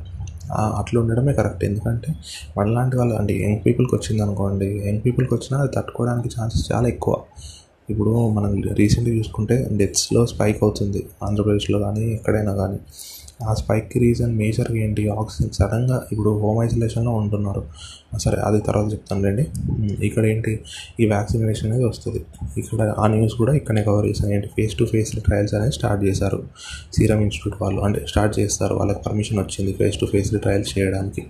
అట్లా 0.51 1.01
ఉండడమే 1.01 1.33
కరెక్ట్. 1.33 1.63
ఎందుకంటే 1.63 2.15
మనలాంటి 2.57 2.97
వాళ్ళు 2.97 3.15
అంటే 3.15 3.33
యంగ్ 3.43 3.59
పీపుల్కి 3.65 3.95
వచ్చింది 3.95 4.21
అనుకోండి 4.21 4.87
యంగ్ 4.87 5.01
పీపుల్కి 5.05 5.33
వచ్చినా 5.33 5.59
అది 5.59 5.71
తట్టుకోవడానికి 5.75 6.29
ఛాన్సెస్ 6.39 6.71
చాలా 6.71 6.87
ఎక్కువ. 6.87 7.15
ఇప్పుడు 7.89 8.29
మనం 8.29 8.61
రీసెంట్గా 8.73 9.15
చూసుకుంటే 9.15 9.67
డెత్స్లో 9.71 10.25
స్పైక్ 10.25 10.63
అవుతుంది 10.63 11.05
ఆంధ్రప్రదేశ్లో 11.23 11.79
కానీ 11.79 12.13
ఎక్కడైనా 12.13 12.55
కానీ. 12.55 12.79
ఆ 13.43 13.53
స్పైక్కి 13.53 13.99
రీజన్ 13.99 14.33
మేజర్గా 14.41 14.77
ఏంటి? 14.83 15.03
ఆక్సిజన్ 15.09 15.51
సడన్గా 15.57 15.97
ఇప్పుడు 16.11 16.31
హోమ్ 16.43 16.59
ఐసోలేషన్లో 16.63 17.11
ఉంటున్నారు. 17.11 17.63
సరే 18.23 18.37
అది 18.47 18.59
తర్వాత 18.67 18.87
చెప్తాను 18.93 19.23
రండి 19.27 19.45
ఇక్కడ 20.07 20.23
ఏంటి? 20.25 20.53
ఈ 20.99 21.05
వ్యాక్సినేషన్ 21.05 21.67
అనేది 21.71 21.85
వస్తుంది. 21.85 22.21
ఇక్కడ 22.57 22.81
ఆ 23.03 23.07
న్యూస్ 23.13 23.35
కూడా 23.41 23.53
ఇక్కడనే 23.53 23.83
కవర్ 23.83 24.05
చేశాను 24.09 24.33
ఏంటి? 24.33 24.47
ఫేస్ 24.47 24.75
టు 24.79 24.83
ఫేస్ 24.93 25.11
ట్రయల్స్ 25.27 25.55
అనేది 25.59 25.71
స్టార్ట్ 25.71 26.03
చేశారు. 26.07 26.39
సీరం 26.97 27.21
ఇన్స్టిట్యూట్ 27.21 27.57
వాళ్ళు 27.63 27.81
అంటే 27.81 28.01
స్టార్ట్ 28.11 28.39
చేస్తారు. 28.39 28.73
వాళ్ళకి 28.73 29.01
పర్మిషన్ 29.07 29.39
వచ్చింది 29.39 29.73
ఫేస్ 29.73 29.99
టు 29.99 30.05
ఫేస్ 30.05 30.31
ట్రయల్స్ 30.45 30.79
చేయడానికి. 30.79 31.23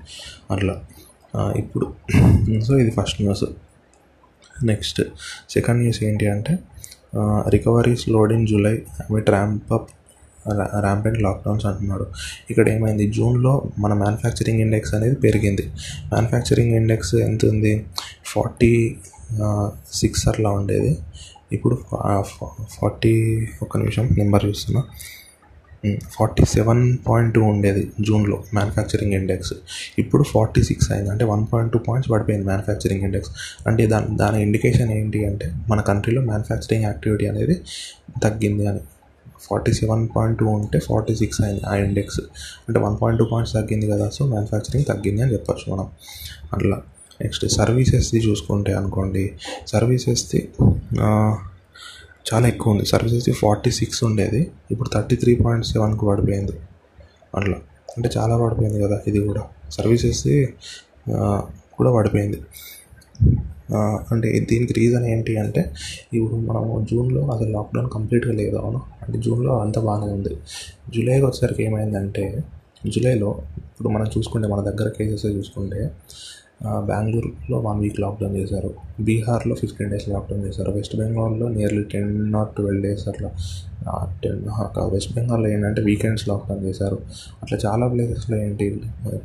అట్లా. 0.51 0.75
ఇప్పుడు 1.55 1.85
సో 2.67 2.73
ఇది 2.77 2.91
first 2.91 3.21
news 3.21 3.45
next 4.63 5.01
second 5.49 5.79
news 5.81 6.03
ఏంటి 6.03 6.27
అంటే 6.27 6.53
recovery 7.47 7.95
slowed 7.95 8.33
in 8.33 8.47
July 8.47 8.81
with 9.11 9.29
ramp 9.29 9.73
up 9.73 9.89
rampant 10.53 11.21
lockdowns 11.21 11.65
అంటున్నాడు. 11.65 12.05
ఇక్కడ 12.49 12.69
ఏమైంది? 12.69 13.11
జూన్లో 13.11 13.65
మన 13.79 13.93
మ్యానుఫ్యాక్చరింగ్ 13.93 14.59
ఇండెక్స్ 14.59 14.93
అనేది 14.93 15.15
పెరిగింది. 15.15 15.65
మ్యానుఫ్యాక్చరింగ్ 16.13 16.73
ఇండెక్స్ 16.73 17.15
ఎంత 17.15 17.45
ఉంది? 17.45 17.85
ఫార్టీ 18.25 18.95
సిక్స్ 19.93 20.27
అట్లా 20.27 20.49
ఉండేది. 20.49 20.97
ఇప్పుడు 21.51 21.75
ఫార్టీ 22.69 23.47
ఒక 23.61 23.77
నిమిషం 23.77 24.09
నెంబర్ 24.17 24.45
చూస్తున్నా. 24.45 24.83
ఫార్టీ 26.11 26.45
సెవెన్ 26.45 26.97
పాయింట్ 27.07 27.33
టూ 27.33 27.41
ఉండేది 27.43 27.91
జూన్లో 28.01 28.43
మ్యానుఫ్యాక్చరింగ్ 28.53 29.13
ఇండెక్స్ 29.13 29.53
ఇప్పుడు 29.99 30.23
ఫార్టీ 30.23 30.63
సిక్స్ 30.63 30.91
అయింది. 30.91 31.09
అంటే 31.09 31.25
వన్ 31.25 31.45
పాయింట్ 31.53 31.73
టూ 31.73 31.79
పాయింట్స్ 31.79 32.11
పడిపోయింది 32.11 32.45
మ్యానుఫ్యాక్చరింగ్ 32.45 33.03
ఇండెక్స్ 33.03 33.31
అంటే 33.67 33.85
దాని 33.87 34.17
దాని 34.17 34.41
ఇండికేషన్ 34.41 34.91
ఏంటి 34.91 35.25
అంటే 35.25 35.51
మన 35.69 35.81
కంట్రీలో 35.81 36.21
మ్యానుఫ్యాక్చరింగ్ 36.21 36.83
యాక్టివిటీ 36.83 37.27
అనేది 37.27 37.61
తగ్గింది 38.23 38.67
అని. 38.67 38.79
ఫార్టీ 39.49 39.73
సెవెన్ 39.73 40.09
పాయింట్ 40.15 40.39
టూ 40.39 40.45
ఉంటే 40.45 40.79
ఫార్టీ 40.79 41.15
సిక్స్ 41.15 41.41
అయింది 41.41 41.61
ఆ 41.69 41.75
ఇండెక్స్ 41.75 42.19
అంటే 42.69 42.79
వన్ 42.79 42.97
పాయింట్ 43.01 43.19
టూ 43.19 43.25
పాయింట్స్ 43.31 43.53
తగ్గింది 43.53 43.87
కదా 43.87 44.09
సో 44.09 44.25
మ్యానుఫ్యాక్చరింగ్ 44.25 44.85
తగ్గింది 44.85 45.21
అని 45.21 45.33
చెప్పచ్చు 45.33 45.73
మనం. 45.73 45.87
అట్లా. 46.53 46.81
నెక్స్ట్ 47.21 47.47
సర్వీసెస్ది 47.47 48.19
చూసుకుంటే 48.19 48.73
అనుకోండి. 48.73 49.33
సర్వీసెస్ది 49.67 50.49
చాలా 52.33 52.47
ఎక్కువ 52.47 52.73
ఉంది. 52.73 52.85
సర్వీసెస్ 52.85 53.37
ఫార్టీ 53.37 53.71
సిక్స్ 53.71 54.03
ఉండేది. 54.03 54.51
ఇప్పుడు 54.71 54.89
థర్టీ 54.89 55.15
త్రీ 55.15 55.35
పాయింట్ 55.35 55.65
సెవెన్కి 55.65 56.05
పడిపోయింది. 56.05 56.51
అట్లా. 57.35 57.55
అంటే 57.97 58.09
చాలా 58.17 58.37
పడిపోయింది 58.37 58.83
కదా 58.83 59.01
ఇది 59.07 59.19
కూడా. 59.19 59.41
సర్వీసెస్ది 59.69 60.53
కూడా 61.73 61.95
పడిపోయింది. 61.95 62.41
అంటే 63.73 64.39
దీనికి 64.39 64.73
రీజన్ 64.73 65.05
ఏంటి 65.05 65.37
అంటే 65.37 65.71
ఇప్పుడు 66.13 66.35
మనము 66.35 66.85
జూన్లో 66.91 67.27
అసలు 67.27 67.49
లాక్డౌన్ 67.49 67.89
కంప్లీట్గా 67.89 68.33
లేదు. 68.33 68.55
అవును. 68.55 68.81
అంటే 69.07 69.19
జూన్లో 69.19 69.59
అంత 69.59 69.79
బాగానే 69.79 70.11
ఉంది. 70.11 70.29
జూలైకి 70.95 71.25
వచ్చేసరికి 71.25 71.63
ఏమైందంటే 71.63 72.43
జూలైలో 72.87 73.35
ఇప్పుడు 73.57 73.89
మనం 73.89 74.05
చూసుకుంటే 74.17 74.47
మన 74.47 74.59
దగ్గర 74.61 74.89
కేసెస్ 74.89 75.25
చూసుకుంటే 75.25 75.91
బెంగళూరులో 76.63 77.57
వన్ 77.59 77.79
వీక్ 77.79 77.99
లాక్డౌన్ 77.99 78.35
చేశారు. 78.35 78.69
బీహార్లో 79.07 79.55
ఫిఫ్టీన్ 79.55 79.89
డేస్ 79.91 80.09
లాక్డౌన్ 80.09 80.43
చేశారు. 80.47 80.71
వెస్ట్ 80.71 80.95
బెంగాల్లో 80.95 81.47
nearly 81.49 81.83
ten 81.93 82.35
or 82.35 82.49
twelve 82.57 82.83
days 82.83 83.07
అట్లా 83.09 83.29
టెన్ 84.23 84.39
వెస్ట్ 84.93 85.11
బెంగాల్లో 85.15 85.47
ఏంటంటే 85.49 85.81
వీకెండ్స్ 85.81 86.29
లాక్డౌన్ 86.29 86.61
చేశారు. 86.67 86.97
అట్లా 87.43 87.57
చాలా 87.65 87.87
ప్లేసెస్లో 87.87 88.37
ఏంటి 88.37 88.67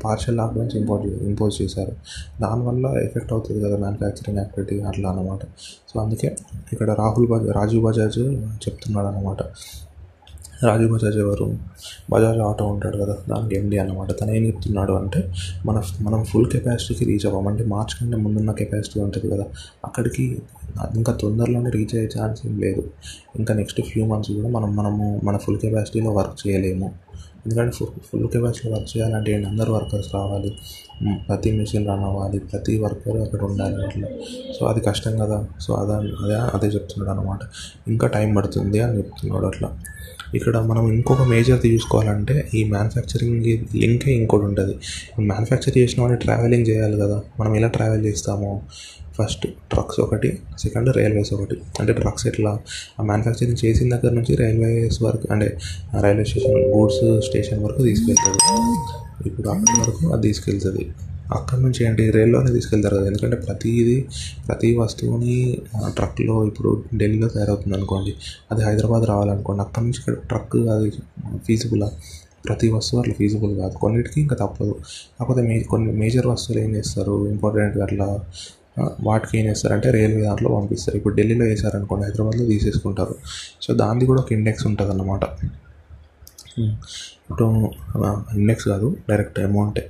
పార్షియల్ 0.05 0.37
లాక్డౌన్స్ 0.37 0.77
ఇంపోజ్ 0.77 1.07
ఇంపోజ్ 1.31 1.63
చేశారు. 1.63 1.95
దానివల్ల 2.43 2.87
ఎఫెక్ట్ 3.07 3.33
అవుతుంది 3.33 3.61
కదా 3.65 3.77
మ్యానుఫ్యాక్చరింగ్ 3.77 4.39
యాక్టివిటీ 4.39 4.81
అట్లా 4.81 5.11
అనమాట 5.11 5.41
సో 5.93 6.01
అందుకే 6.01 6.37
ఇక్కడ 6.73 6.91
రాహుల్ 6.91 7.29
బజాజ్ 7.33 7.53
రాజీవ్ 7.57 7.85
బజాజ్ 7.85 8.19
చెప్తున్నాడు 8.67 9.07
అనమాట 9.07 9.43
రాజు 10.65 10.87
బజాజ్ 10.87 11.17
ఎవరు 11.17 11.59
బజాజ్ 12.11 12.39
ఆటో 12.39 12.65
ఉంటాడు 12.65 12.97
కదా 12.97 13.17
దానికి 13.29 13.57
ఎండి 13.57 13.79
అనమాట 13.79 14.21
తను 14.21 14.31
ఏం 14.31 14.47
చెప్తున్నాడు 14.47 14.93
అంటే 14.93 15.35
మన 15.67 15.83
మనం 16.01 16.25
ఫుల్ 16.25 16.47
కెపాసిటీకి 16.51 17.05
రీచ్ 17.05 17.27
అవ్వం. 17.27 17.49
అంటే 17.49 17.65
మార్చ్ 17.65 18.01
కంటే 18.01 18.17
ముందున్న 18.17 18.53
కెపాసిటీ 18.53 19.01
ఉంటుంది 19.01 19.35
కదా 19.35 19.45
అక్కడికి 19.85 20.43
ఇంకా 20.97 21.13
తొందరలోనే 21.13 21.71
రీచ్ 21.71 21.97
అయ్యే 21.97 22.21
ఛాన్స్ 22.21 22.47
ఏం 22.47 22.59
లేదు. 22.59 22.91
ఇంకా 23.39 23.55
నెక్స్ట్ 23.55 23.83
ఫ్యూ 23.83 24.07
మంత్స్ 24.07 24.33
కూడా 24.33 24.49
మనం 24.49 24.77
మనము 24.77 25.21
మన 25.25 25.37
ఫుల్ 25.37 25.59
కెపాసిటీలో 25.59 26.11
వర్క్ 26.11 26.49
చేయలేము. 26.49 26.93
ఎందుకంటే 27.47 27.71
ఫుల్ 27.71 27.89
ఫుల్ 28.13 28.29
కెపాసిటీలో 28.29 28.75
వర్క్ 28.75 28.97
చేయాలంటే 28.97 29.45
అందరు 29.45 29.73
వర్కర్స్ 29.73 30.15
రావాలి. 30.15 30.59
ప్రతి 31.29 31.53
మిషన్ 31.53 31.89
రన్ 31.89 32.05
అవ్వాలి. 32.05 32.39
ప్రతి 32.39 32.79
వర్కర్ 32.79 33.17
అక్కడ 33.17 33.43
ఉండాలి 33.43 33.87
అట్లా. 33.87 34.09
సో 34.61 34.67
అది 34.67 34.81
కష్టం 34.81 35.19
కదా. 35.19 35.47
సో 35.61 35.75
అదే 35.75 35.93
అదే 35.93 36.35
అదే 36.35 36.67
చెప్తున్నాడు 36.67 37.21
అనమాట 37.21 37.39
ఇంకా 37.89 38.07
టైం 38.07 38.35
పడుతుంది 38.35 38.81
అని 38.81 38.97
చెప్తున్నాడు 38.97 39.47
అట్లా. 39.47 39.79
ఇక్కడ 40.35 40.59
మనం 40.59 40.93
ఇంకొక 40.93 41.23
మేజర్ 41.23 41.61
తీసుకోవాలంటే 41.61 42.49
ఈ 42.55 42.65
మ్యానుఫ్యాక్చరింగ్ 42.65 43.45
లింకే 43.77 44.13
ఇంకోటి 44.13 44.45
ఉంటుంది. 44.45 44.77
మ్యానుఫ్యాక్చర్ 45.21 45.79
చేసిన 45.79 46.03
వాడిని 46.03 46.19
ట్రావెలింగ్ 46.19 46.67
చేయాలి 46.67 47.01
కదా. 47.01 47.23
మనం 47.41 47.57
ఎలా 47.57 47.69
ట్రావెల్ 47.69 48.07
చేస్తాము? 48.07 48.63
ఫస్ట్ 49.19 49.43
ట్రక్స్ 49.43 50.01
ఒకటి 50.01 50.39
సెకండ్ 50.59 50.97
రైల్వేస్ 50.97 51.33
ఒకటి. 51.33 51.57
అంటే 51.81 51.93
ట్రక్స్ 51.93 52.27
ఎట్లా? 52.27 52.59
ఆ 53.01 53.03
మ్యానుఫ్యాక్చరింగ్ 53.03 53.65
చేసిన 53.65 53.97
దగ్గర 53.97 54.15
నుంచి 54.15 54.37
రైల్వేస్ 54.37 55.03
వరకు 55.03 55.29
అంటే 55.31 55.59
రైల్వే 56.01 56.25
స్టేషన్ 56.25 56.53
గూడ్స్ 56.53 57.27
స్టేషన్ 57.27 57.65
వరకు 57.65 57.83
తీసుకెళ్తుంది. 57.83 58.39
ఇప్పుడు 59.29 59.49
అక్కడి 59.49 59.81
వరకు 59.81 60.13
అది 60.13 60.29
తీసుకెళ్తుంది. 60.29 60.89
అక్కడి 61.33 61.61
నుంచి 61.63 61.81
ఏంటి? 61.87 62.05
రైల్లోనే 62.11 62.51
తీసుకెళ్తారు 62.53 62.97
కదా. 62.97 63.07
ఎందుకంటే 63.07 63.37
ప్రతిదీ 63.37 63.97
ప్రతి 64.49 64.69
వస్తువుని 64.77 65.37
ట్రక్లో 65.89 66.37
ఇప్పుడు 66.45 66.71
ఢిల్లీలో 66.97 67.29
తయారవుతుంది 67.29 67.77
అనుకోండి 67.77 68.13
అది 68.53 68.63
హైదరాబాద్ 68.65 69.05
రావాలనుకోండి 69.09 69.63
అక్కడి 69.63 69.85
నుంచి 69.85 69.99
ఇక్కడ 69.99 70.15
ట్రక్ 70.31 70.57
అది 70.77 70.91
ఫీజిబులా? 71.47 71.89
ప్రతి 72.47 72.69
వస్తువు 72.73 72.99
అట్లా 73.01 73.15
ఫీజిబుల్ 73.15 73.53
కాదు. 73.57 73.75
కొన్నిటికి 73.75 74.19
ఇంకా 74.21 74.37
తప్పదు. 74.37 74.75
కాకపోతే 75.19 75.43
మే 75.49 75.57
కొన్ని 75.73 75.93
మేజర్ 75.93 76.27
వస్తువులు 76.27 76.61
ఏం 76.65 76.71
చేస్తారు? 76.77 77.17
ఇంపార్టెంట్ 77.29 77.77
అట్లా 77.79 78.07
వాటికి 79.01 79.39
ఏం 79.39 79.45
చేస్తారంటే 79.47 79.89
రైల్వే 79.91 80.23
దాంట్లో 80.23 80.51
పంపిస్తారు. 80.57 80.97
ఇప్పుడు 80.97 81.15
ఢిల్లీలో 81.15 81.45
వేసారనుకోండి 81.45 82.05
హైదరాబాద్లో 82.07 82.47
తీసేసుకుంటారు. 82.47 83.15
సో 83.63 83.75
దానికి 83.75 84.07
కూడా 84.07 84.21
ఒక 84.21 84.33
ఇండెక్స్ 84.33 84.67
ఉంటుంది 84.67 84.91
అన్నమాట 84.91 85.25
ఇప్పుడు 87.31 87.71
ఇండెక్స్ 88.37 88.69
కాదు 88.69 88.97
డైరెక్ట్ 89.09 89.39
అమౌంటే 89.39 89.83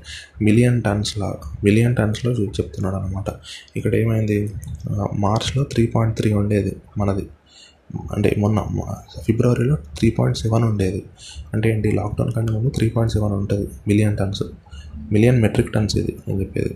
మిలియన్ 0.42 0.82
టన్స్లా 0.82 1.28
మిలియన్ 1.64 1.97
టన్స్లో 1.97 2.30
చూసి 2.32 2.62
చెప్తున్నాడు 2.62 2.97
అనమాట 2.97 3.25
ఇక్కడ 3.76 3.94
ఏమైంది? 3.94 4.38
మార్చ్లో 5.18 5.62
త్రీ 5.64 5.87
పాయింట్ 5.87 6.16
త్రీ 6.16 6.32
ఉండేది 6.32 6.76
మనది. 6.99 7.26
అంటే 8.14 8.35
మొన్న 8.38 8.59
ఫిబ్రవరిలో 9.26 9.76
త్రీ 9.99 10.11
పాయింట్ 10.11 10.38
సెవెన్ 10.38 10.64
ఉండేది. 10.64 11.00
అంటే 11.54 11.70
ఏంటి? 11.70 11.90
లాక్డౌన్ 11.90 12.32
కంటే 12.32 12.52
ముందు 12.52 12.68
త్రీ 12.68 12.88
పాయింట్ 12.88 13.12
సెవెన్ 13.12 13.32
ఉంటుంది 13.32 13.68
million 13.88 14.16
tons 14.16 14.42
million 15.12 15.40
metric 15.42 15.73
tons 15.73 15.97
ఇది 15.97 16.16
నేను 16.28 16.40
చెప్పేది. 16.40 16.75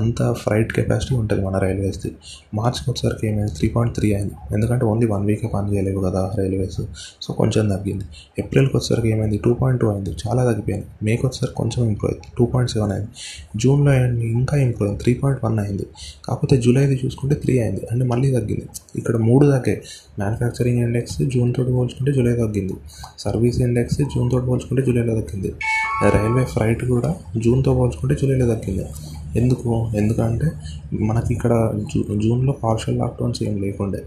అంత 0.00 0.32
ఫ్రైట్ 0.32 0.72
కెపాసిటీ 0.72 1.14
ఉంటుంది 1.14 1.44
మన 1.44 1.58
రైల్వేస్ది 1.58 2.12
మార్చికి 2.54 2.90
వచ్చేసరికి 2.90 3.26
ఏమైంది 3.26 3.52
త్రీ 3.52 3.68
పాయింట్ 3.68 3.96
త్రీ 3.96 4.14
అయింది. 4.14 4.34
ఎందుకంటే 4.52 4.84
ఓన్లీ 4.84 5.06
వన్ 5.06 5.26
వీకే 5.26 5.48
పని 5.48 5.74
చేయలేవు 5.74 6.00
కదా 6.00 6.30
రైల్వేస్. 6.38 6.80
సో 7.22 7.32
కొంచెం 7.32 7.68
తగ్గింది. 7.68 8.04
ఏప్రిల్కి 8.38 8.76
వచ్చేసరికి 8.76 9.12
ఏమైంది 9.12 9.38
టూ 9.38 9.54
పాయింట్ 9.54 9.82
టూ 9.82 9.88
అయింది. 9.88 10.10
చాలా 10.10 10.44
తగ్గిపోయింది. 10.44 10.86
మేకి 11.02 11.26
వచ్చేసరికి 11.26 11.54
కొంచెం 11.54 11.88
ఇంప్రూవ్ 11.88 12.12
అయింది. 12.12 12.32
టూ 12.38 12.46
పాయింట్ 12.46 12.72
సెవెన్ 12.72 12.92
అయింది. 12.92 13.08
జూన్లో 13.56 13.94
ఇంకా 14.20 14.56
ఇంప్రూవ్ 14.56 14.90
అయింది. 14.90 15.02
త్రీ 15.02 15.14
పాయింట్ 15.14 15.44
వన్ 15.44 15.58
అయింది. 15.58 15.86
కాకపోతే 16.28 16.56
జూలైది 16.56 17.00
చూసుకుంటే 17.04 17.34
త్రీ 17.34 17.58
అయింది. 17.58 17.86
అంటే 17.92 18.04
మళ్ళీ 18.04 18.30
తగ్గింది. 18.30 18.68
ఇక్కడ 18.96 19.16
మూడు 19.16 19.46
తగ్గాయి 19.46 19.82
మ్యానుఫ్యాక్చరింగ్ 20.18 20.78
ఇండెక్స్ 20.78 21.22
జూన్ 21.22 21.54
తోటి 21.54 21.72
పోల్చుకుంటే 21.72 22.12
జూలై 22.12 22.32
తగ్గింది. 22.32 22.74
సర్వీస్ 23.18 23.60
ఇండెక్స్ 23.60 23.98
జూన్ 23.98 24.30
తోటి 24.30 24.46
పోల్చుకుంటే 24.46 24.82
జూలైలో 24.82 25.14
తగ్గింది. 25.14 25.52
రైల్వే 26.10 26.44
ఫ్రైట్ 26.44 26.84
కూడా 26.84 27.14
జూన్తో 27.36 27.74
పోల్చుకుంటే 27.74 28.14
జూలైలో 28.14 28.46
తగ్గింది. 28.54 28.84
ఎందుకు? 29.40 29.70
ఎందుకంటే 30.00 30.48
మనకి 31.08 31.30
ఇక్కడ 31.34 31.52
జూ 31.92 32.00
జూన్లో 32.24 32.52
పార్షల్ 32.64 32.98
లాక్డౌన్స్ 33.02 33.40
ఏం 33.48 33.54
లేకుండే. 33.64 34.00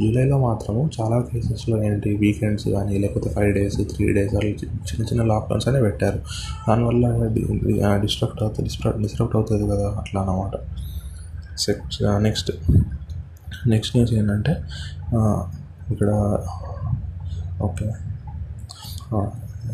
జూలైలో 0.00 0.36
మాత్రము 0.46 0.82
చాలా 0.96 1.16
కేసెస్లో 1.30 1.76
ఏంటి? 1.88 2.10
వీకెండ్స్ 2.22 2.66
కానీ 2.74 2.94
లేకపోతే 3.02 3.30
ఫైవ్ 3.36 3.52
డేస్ 3.58 3.76
త్రీ 3.92 4.06
డేస్ 4.18 4.34
అలా 4.40 4.50
చిన్న 4.88 5.02
చిన్న 5.10 5.24
లాక్డౌన్స్ 5.32 5.66
అనే 5.68 5.80
పెట్టారు. 5.86 6.20
దానివల్ల 6.68 7.04
డిస్ట్రక్ట్ 8.04 8.42
అవుతుంది 8.42 8.70
డిస్ట్రక్ట్ 9.04 9.36
అవుతుంది 9.40 9.66
కదా 9.72 9.88
అట్లా 10.02 10.20
అన్నమాట. 10.22 10.54
సెక్స్ 11.66 11.98
నెక్స్ట్ 12.26 12.50
నెక్స్ట్ 13.72 13.92
న్యూస్ 13.96 14.12
ఏంటంటే 14.20 14.52
ఇక్కడ 15.92 16.10
ఓకే. 17.66 17.88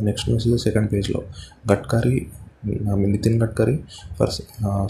నెక్స్ట్ 0.06 0.26
న్యూస్ 0.30 0.46
సెకండ్ 0.64 0.88
పేజ్లో 0.92 1.20
Gadkari 1.70 2.16
Nitin 3.14 3.36
Gadkari 3.42 3.76
for 4.18 4.32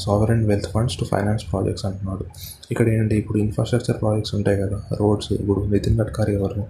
sovereign 0.04 0.42
wealth 0.50 0.68
funds 0.74 0.96
to 1.00 1.06
finance 1.12 1.44
projects 1.52 1.84
అంటున్నాడు. 1.88 2.24
ఇక్కడ 2.72 2.86
ఏంటంటే 2.92 3.14
ఇప్పుడు 3.22 3.38
ఇన్ఫ్రాస్ట్రక్చర్ 3.44 3.96
ప్రాజెక్ట్స్ 4.02 4.34
ఉంటాయి 4.38 4.58
కదా 4.62 4.78
రోడ్స్ 5.00 5.28
ఇప్పుడు 5.40 5.60
నితిన్ 5.74 5.96
గడ్కరీ 6.00 6.32
ఎవరు? 6.38 6.62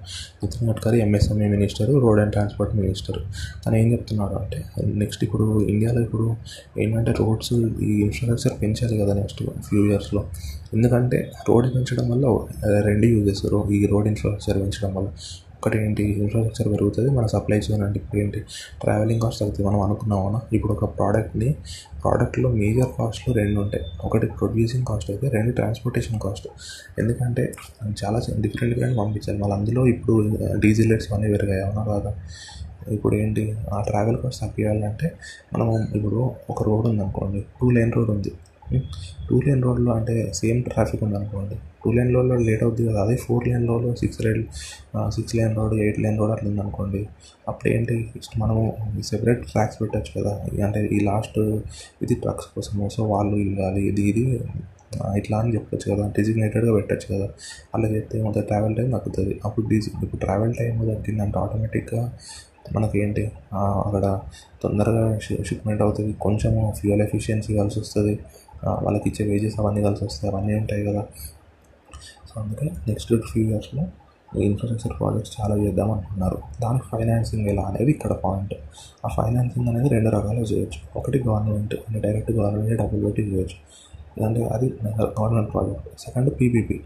Nitin 0.42 0.66
Gadkari 0.70 1.00
MSME 1.06 1.48
minister 1.56 1.90
road 2.04 2.20
and 2.24 2.32
transport 2.36 2.74
minister 2.80 3.18
తను 3.64 3.76
ఏం 3.80 3.88
చెప్తున్నాడు 3.94 4.36
అంటే 4.42 4.60
నెక్స్ట్ 5.02 5.24
ఇప్పుడు 5.28 5.46
ఇండియాలో 5.74 6.02
ఇప్పుడు 6.06 6.28
ఏంటంటే 6.84 7.14
రోడ్స్ 7.22 7.52
ఈ 7.88 7.92
ఇన్ఫ్రాస్ట్రక్చర్ 8.06 8.56
పెంచాలి 8.62 8.96
కదా 9.02 9.14
నెక్స్ట్ 9.20 9.42
ఫ్యూ 9.68 9.82
ఇయర్స్లో 9.90 10.22
ఎందుకంటే 10.76 11.18
రోడ్ 11.48 11.66
పెంచడం 11.74 12.06
వల్ల 12.12 12.24
రెండు 12.88 13.06
యూజెస్ 13.16 13.44
ఈ 13.78 13.82
రోడ్ 13.92 14.08
ఇన్ఫ్రాస్ట్రక్చర్ 14.12 14.58
పెంచడం 14.64 14.92
వల్ల. 14.98 15.08
ఒకటి 15.58 15.78
ఏంటి 15.84 16.02
ఇన్ఫ్రాస్ట్రక్చర్ 16.02 16.68
పెరుగుతుంది 16.72 17.10
మన 17.10 17.26
సప్లై 17.26 17.58
చైన్ 17.58 17.82
అంటే 17.82 17.98
ఇప్పుడు 18.00 18.20
ఏంటి? 18.20 18.40
ట్రావెలింగ్ 18.82 19.20
కాస్ట్ 19.20 19.40
తగ్గుతుంది 19.40 19.68
మనం 19.68 19.80
అనుకున్నామన్నా 19.80 20.40
ఇప్పుడు 20.52 20.72
ఒక 20.72 20.84
ప్రోడక్ట్ని 20.98 21.48
ప్రోడక్ట్లో 22.02 22.48
మేజర్ 22.50 22.90
కాస్ట్లు 22.98 23.34
రెండు 23.34 23.60
ఉంటాయి. 23.60 23.84
ఒకటి 24.04 24.26
ప్రొడ్యూసింగ్ 24.26 24.84
కాస్ట్ 24.86 25.10
అయితే 25.10 25.28
రెండు 25.28 25.52
ట్రాన్స్పోర్టేషన్ 25.52 26.20
కాస్ట్ 26.20 26.48
ఎందుకంటే 26.98 27.44
చాలా 28.04 28.20
డిఫరెంట్గా 28.40 28.88
పంపించాలి. 29.02 29.38
మళ్ళీ 29.38 29.56
అందులో 29.56 29.86
ఇప్పుడు 29.86 30.14
డీజిల్ 30.60 30.90
రేట్స్ 30.90 31.12
అన్నీ 31.12 31.30
పెరిగాయి. 31.36 31.62
అవునా 31.62 31.84
కాదా? 31.84 32.12
ఇప్పుడు 32.88 33.14
ఏంటి? 33.14 33.56
ఆ 33.74 33.78
ట్రావెల్ 33.88 34.16
కాస్ట్ 34.16 34.40
తగ్గియాలంటే 34.40 35.08
మనం 35.54 35.88
ఇప్పుడు 35.96 36.30
ఒక 36.50 36.62
రోడ్ 36.62 36.86
ఉందనుకోండి 36.86 37.40
టూ 37.60 37.70
లేన్ 37.70 37.92
రోడ్ 37.92 38.10
ఉంది. 38.10 38.32
టూ 39.28 39.36
లేన్ 39.46 39.62
రోడ్లో 39.66 39.90
అంటే 39.98 40.14
సేమ్ 40.40 40.60
ట్రాఫిక్ 40.68 41.02
ఉందనుకోండి 41.06 41.56
టూ 41.82 41.90
లేన్ 41.96 42.10
రోడ్లో 42.14 42.36
లేట్ 42.48 42.62
అవుతుంది 42.66 42.86
కదా. 42.90 43.00
అదే 43.06 43.16
ఫోర్ 43.24 43.44
లేన్ 43.48 43.64
రోడ్లో 43.70 43.90
six 44.00 44.20
ride 44.26 44.42
six 45.16 45.34
lane 45.38 45.52
road 45.58 45.74
eight 45.84 45.98
lane 46.04 46.16
road 46.20 46.32
అట్లా 46.34 46.48
ఉందనుకోండి 46.52 47.02
అప్పుడు 47.50 47.68
ఏంటి? 47.74 47.96
మనము 48.42 48.62
సెపరేట్ 49.10 49.42
ట్రాక్స్ 49.50 49.78
పెట్టచ్చు 49.82 50.12
కదా. 50.18 50.32
అంటే 50.66 50.80
ఈ 50.96 50.98
లాస్ట్ 51.10 51.38
ఇది 52.06 52.16
ట్రక్స్ 52.24 52.48
కోసము. 52.56 52.88
సో 52.96 53.02
వాళ్ళు 53.14 53.36
వెళ్ళాలి 53.42 53.82
ఇది 53.90 54.04
ఇది 54.12 54.24
ఇట్లా 55.20 55.36
అని 55.42 55.50
చెప్పొచ్చు 55.54 55.86
కదా. 55.92 56.04
డిజిగ్నేటెడ్గా 56.18 56.72
పెట్టచ్చు 56.76 57.06
కదా. 57.14 57.26
అలా 57.74 57.88
చెప్తే 57.94 58.14
ఏమవుతుంది? 58.20 58.46
ట్రావెల్ 58.50 58.74
టైం 58.78 58.88
తగ్గుతుంది. 58.96 59.34
అప్పుడు 59.44 59.64
డిజి 59.72 59.90
ఇప్పుడు 60.04 60.20
ట్రావెల్ 60.26 60.54
టైం 60.60 60.74
తగ్గిందంటే 60.90 61.38
ఆటోమేటిక్గా 61.44 62.02
మనకేంటి 62.76 63.24
అక్కడ 63.84 64.04
తొందరగా 64.62 65.04
షిప్మెంట్ 65.48 65.82
అవుతుంది. 65.82 66.12
కొంచెము 66.24 66.62
ఫ్యూయల్ 66.78 67.02
ఎఫిషియన్సీ 67.06 67.50
కలిసి 67.58 67.78
వస్తుంది. 67.82 68.14
వాళ్ళకి 68.64 69.08
ఇచ్చే 69.08 69.32
వేజెస్ 69.32 69.60
అవన్నీ 69.60 69.82
కలిసి 69.82 70.04
వస్తాయి 70.04 70.34
అవన్నీ 70.34 70.54
ఉంటాయి 70.54 70.84
కదా. 70.86 71.02
సో 72.28 72.40
అందుకే 72.40 72.66
నెక్స్ట్ 72.88 73.14
ఫ్యూ 73.14 73.48
ఇయర్స్లో 73.48 73.84
ఇన్ఫ్రాస్ట్రక్చర్ 74.42 75.00
ప్రాజెక్ట్స్ 75.00 75.40
చాలా 75.40 75.56
చేద్దాం 75.56 75.90
అనుకున్నారు. 75.90 76.38
దానికి 76.62 76.84
ఫైనాన్సింగ్ 76.84 77.46
ఎలా 77.48 77.62
అనేది 77.62 77.90
ఇక్కడ 77.90 78.12
పాయింట్ 78.12 78.54
ఆ 79.06 79.08
ఫైనాన్సింగ్ 79.08 79.68
అనేది 79.68 79.88
రెండు 79.88 80.10
రకాలు 80.10 80.38
చేయొచ్చు. 80.38 80.80
ఒకటి 80.96 81.22
గవర్నమెంట్ 81.28 81.74
అంటే 81.74 82.00
డైరెక్ట్ 82.00 82.32
గవర్నమెంట్ 82.32 82.82
డబ్బులు 82.82 83.04
పెట్టి 83.04 83.22
చేయొచ్చు. 83.22 83.58
అంటే 84.26 84.44
అది 84.44 84.74
government 84.96 85.52
project 85.52 86.00
second 86.00 86.30
PPP 86.40 86.80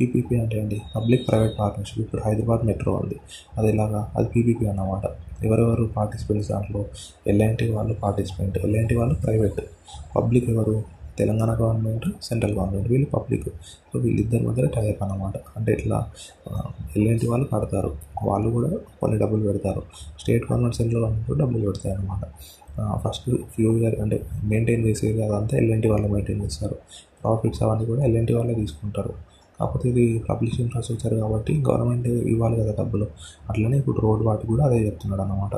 PPP 0.00 0.36
అంటే 0.36 0.58
ఏంటి? 0.58 0.82
పబ్లిక్ 0.96 1.28
ప్రైవేట్ 1.28 1.58
పార్ట్నర్షిప్ 1.58 2.00
ఇప్పుడు 2.00 2.22
హైదరాబాద్ 2.22 2.66
మెట్రో 2.66 2.92
ఉంది. 2.92 3.16
అది 3.58 3.68
ఎలాగా? 3.68 4.12
అది 4.16 4.28
పీపీపీ 4.28 4.66
అన్నమాట. 4.66 5.04
ఎవరెవరు 5.44 5.84
పార్టిసిపెంట్స్ 5.96 6.50
దాంట్లో? 6.50 6.84
ఎల్ఎన్టీ 7.26 7.70
వాళ్ళు 7.70 7.94
పార్టిసిపెంట్ 7.94 8.58
ఎల్ఎన్టీ 8.58 8.94
వాళ్ళు 8.94 9.14
ప్రైవేట్ 9.14 9.60
పబ్లిక్ 10.16 10.50
ఎవరు? 10.50 10.82
తెలంగాణ 11.18 11.50
గవర్నమెంట్ 11.60 12.06
సెంట్రల్ 12.28 12.54
గవర్నమెంట్ 12.58 12.88
వీళ్ళు 12.92 13.08
పబ్లిక్. 13.16 13.48
సో 13.88 13.98
వీళ్ళిద్దరి 14.04 14.44
మధ్య 14.48 14.66
టైప్ 14.76 15.00
అనమాట 15.06 15.36
అంటే 15.56 15.70
ఇట్లా 15.78 15.98
ఎల్ఎన్టీ 16.96 17.26
వాళ్ళు 17.32 17.46
కడతారు. 17.52 17.90
వాళ్ళు 18.28 18.48
కూడా 18.56 18.70
కొన్ని 19.00 19.16
డబ్బులు 19.22 19.42
పెడతారు. 19.48 19.82
స్టేట్ 20.20 20.44
గవర్నమెంట్ 20.48 20.76
సెంట్రల్ 20.80 21.02
గవర్నమెంట్ 21.02 21.28
కూడా 21.30 21.40
డబ్బులు 21.44 21.64
పెడతాయి 21.68 21.94
అనమాట 21.96 22.24
ఫస్ట్ 23.04 23.26
ఫ్యూ 23.54 23.70
ఇయర్ 23.80 23.96
అంటే 24.02 24.16
మెయింటైన్ 24.50 24.84
చేసేది 24.88 25.20
అదంతా 25.28 25.54
ఎల్ఎన్టీ 25.62 25.88
వాళ్ళు 25.92 26.08
మెయింటైన్ 26.14 26.40
చేస్తారు. 26.44 26.76
ప్రాఫిట్స్ 27.22 27.60
అవన్నీ 27.64 27.84
కూడా 27.90 28.02
ఎల్ఎన్టీ 28.08 28.32
వాళ్ళే 28.38 28.54
తీసుకుంటారు. 28.60 29.12
కాకపోతే 29.58 29.86
ఇది 29.92 30.04
పబ్లిక్ 30.28 30.54
ఇన్ఫ్రాస్ట్రక్చర్ 30.62 31.14
కాబట్టి 31.22 31.52
గవర్నమెంట్ 31.68 32.06
ఇవ్వాలి 32.32 32.56
కదా 32.60 32.72
డబ్బులు. 32.78 33.06
అట్లనే 33.50 33.76
ఇప్పుడు 33.82 33.98
రోడ్ 34.04 34.22
వాటి 34.28 34.44
కూడా 34.52 34.62
అదే 34.68 34.78
చెప్తున్నాడు 34.86 35.22
అనమాట 35.26 35.54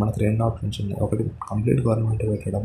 మనకి 0.00 0.18
రెండు 0.24 0.42
ఆప్షన్స్ 0.48 0.78
ఉన్నాయి. 0.82 1.00
ఒకటి 1.06 1.24
కంప్లీట్ 1.50 1.80
గవర్నమెంట్ 1.86 2.24
పెట్టడం 2.32 2.64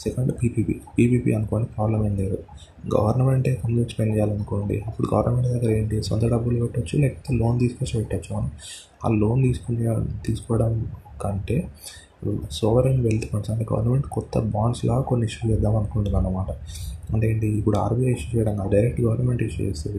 సెకండ్ 0.00 0.32
పీపీపీ. 0.42 0.80
పీపీపీ 0.98 1.32
అనుకోండి 1.32 1.66
ప్రాబ్లం 1.66 2.06
ఏం 2.06 2.16
లేదు. 2.16 2.38
గవర్నమెంటే 2.94 3.54
కంప్లీట్ 3.54 3.90
స్పెండ్ 3.90 4.14
చేయాలనుకోండి. 4.14 4.82
అప్పుడు 4.86 5.14
గవర్నమెంట్ 5.14 5.48
దగ్గర 5.48 5.70
ఏంటి? 5.70 6.02
సొంత 6.02 6.24
డబ్బులు 6.24 6.66
పెట్టచ్చు 6.66 6.98
లేకపోతే 6.98 7.36
లోన్ 7.36 7.60
తీసుకొచ్చి 7.60 8.04
పెట్టచ్చు 8.04 8.36
మనం 8.36 8.50
ఆ 9.06 9.08
లోన్ 9.08 9.42
తీసుకునే 9.42 9.96
తీసుకోవడం 10.26 10.86
కంటే 11.22 11.68
సోవరెన్ 12.50 13.00
వెల్త్ 13.02 13.26
ఫండ్స్ 13.26 13.50
అంటే 13.50 13.66
గవర్నమెంట్ 13.72 14.06
కొత్త 14.06 14.38
బాండ్స్ 14.38 14.84
లాగా 14.84 15.00
కొన్ని 15.00 15.26
ఇష్యూ 15.26 15.50
చేద్దాం 15.50 15.76
అనుకుంటుంది 15.76 16.16
అనమాట 16.16 16.46
అంటే 17.14 17.30
ఏంటి? 17.30 17.46
ఇప్పుడు 17.46 17.78
ఆర్బీఐ 17.78 18.12
ఇష్యూ 18.12 18.38
చేయడం 18.38 18.56
కాదు. 18.56 18.70
డైరెక్ట్ 18.70 19.00
గవర్నమెంట్ 19.00 19.42
ఇష్యూ 19.42 19.66
చేస్తుంది. 19.66 19.96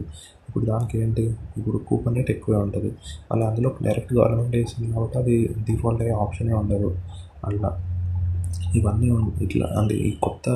ఇప్పుడు 0.48 0.64
దానికి 0.64 0.98
ఏంటి? 0.98 1.34
ఇప్పుడు 1.56 1.78
కూపన్ 1.78 2.16
రేట్ 2.16 2.30
ఎక్కువే 2.30 2.58
ఉంటుంది. 2.58 2.94
అలా 3.32 3.46
అందులో 3.46 3.74
డైరెక్ట్ 3.82 4.14
గవర్నమెంట్ 4.14 4.56
వేస్తుంది 4.56 4.92
కాబట్టి 4.92 5.18
అది 5.18 5.48
డిఫాల్ట్ 5.48 6.02
అయ్యే 6.02 6.14
ఆప్షనే 6.14 6.52
ఉండదు. 6.52 6.98
అట్లా. 7.44 7.99
ఇవన్నీ 8.78 9.08
ఇట్లా 9.46 9.66
అంటే 9.80 9.94
ఈ 10.06 10.10
కొత్త 10.26 10.48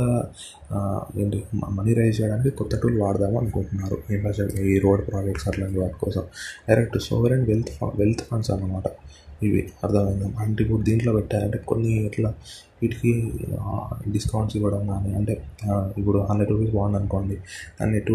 ఏంటి 1.22 1.38
మనీ 1.78 1.92
రైజ్ 1.98 2.16
చేయడానికి 2.20 2.50
కొత్త 2.60 2.74
టూల్ 2.82 2.98
వాడదాం 3.04 3.34
అనుకుంటున్నారు. 3.40 3.96
ఇన్ఫ్రాస్ట్రక్చర్ 4.14 4.66
ఈ 4.74 4.76
రోడ్ 4.84 5.02
ప్రాజెక్ట్స్ 5.08 5.46
అట్లాంటి 5.50 5.78
వాటి 5.82 5.96
కోసం. 6.04 6.24
Direct 6.68 6.98
sovereign 7.08 7.44
wealth 7.50 7.72
wealth 8.02 8.24
funds 8.30 8.50
అనమాట 8.54 8.86
ఇవి 9.46 9.62
అర్థమైంది? 9.84 10.26
అంటే 10.42 10.60
ఇప్పుడు 10.64 10.82
దీంట్లో 10.88 11.12
పెట్టారంటే 11.16 11.58
కొన్ని 11.70 11.92
ఇట్లా 12.10 12.30
వీటికి 12.80 13.12
డిస్కౌంట్స్ 14.14 14.54
ఇవ్వడం 14.58 14.82
కానీ 14.92 15.10
అంటే 15.18 15.34
ఇప్పుడు 16.00 16.18
హండ్రెడ్ 16.28 16.50
రూపీస్ 16.52 16.72
బాగుంది 16.76 16.96
అనుకోండి. 17.00 17.36
దాన్ని 17.78 18.00
టూ 18.08 18.14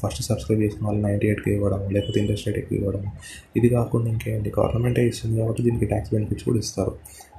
ఫస్ట్ 0.00 0.22
సబ్స్క్రైబ్ 0.28 0.62
చేసిన 0.64 0.82
వాళ్ళు 0.86 1.00
నైంటీ 1.06 1.26
ఎయిట్కి 1.30 1.50
ఇవ్వడం 1.56 1.80
లేకపోతే 1.94 2.18
ఇంట్రెస్ట్ 2.22 2.46
రేట్ 2.48 2.58
ఎక్కువ 2.62 2.78
ఇవ్వడం. 2.80 3.04
ఇది 3.58 3.68
కాకుండా 3.76 4.08
ఇంకేంటి? 4.14 4.52
గవర్నమెంటే 4.58 5.04
ఇస్తుంది 5.10 5.36
కాబట్టి 5.40 5.62
దీనికి 5.68 5.88
ట్యాక్స్ 5.92 6.12
బెనిఫిట్స్ 6.14 6.46
కూడా 6.48 6.60
ఇస్తారు. 6.64 6.94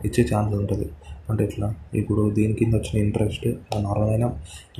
ఇచ్చే 0.10 0.24
ఛాన్స్ 0.32 0.55
ఉంటుంది. 0.62 0.88
అంటే 1.32 1.44
ఇట్లా 1.50 1.67
ఇప్పుడు 2.00 2.24
దీని 2.38 2.53
కింద 2.60 2.74
వచ్చిన 2.79 2.96
ఇంట్రెస్ట్ 3.05 3.46
నార్మల్ 3.86 4.10
అయినా 4.15 4.27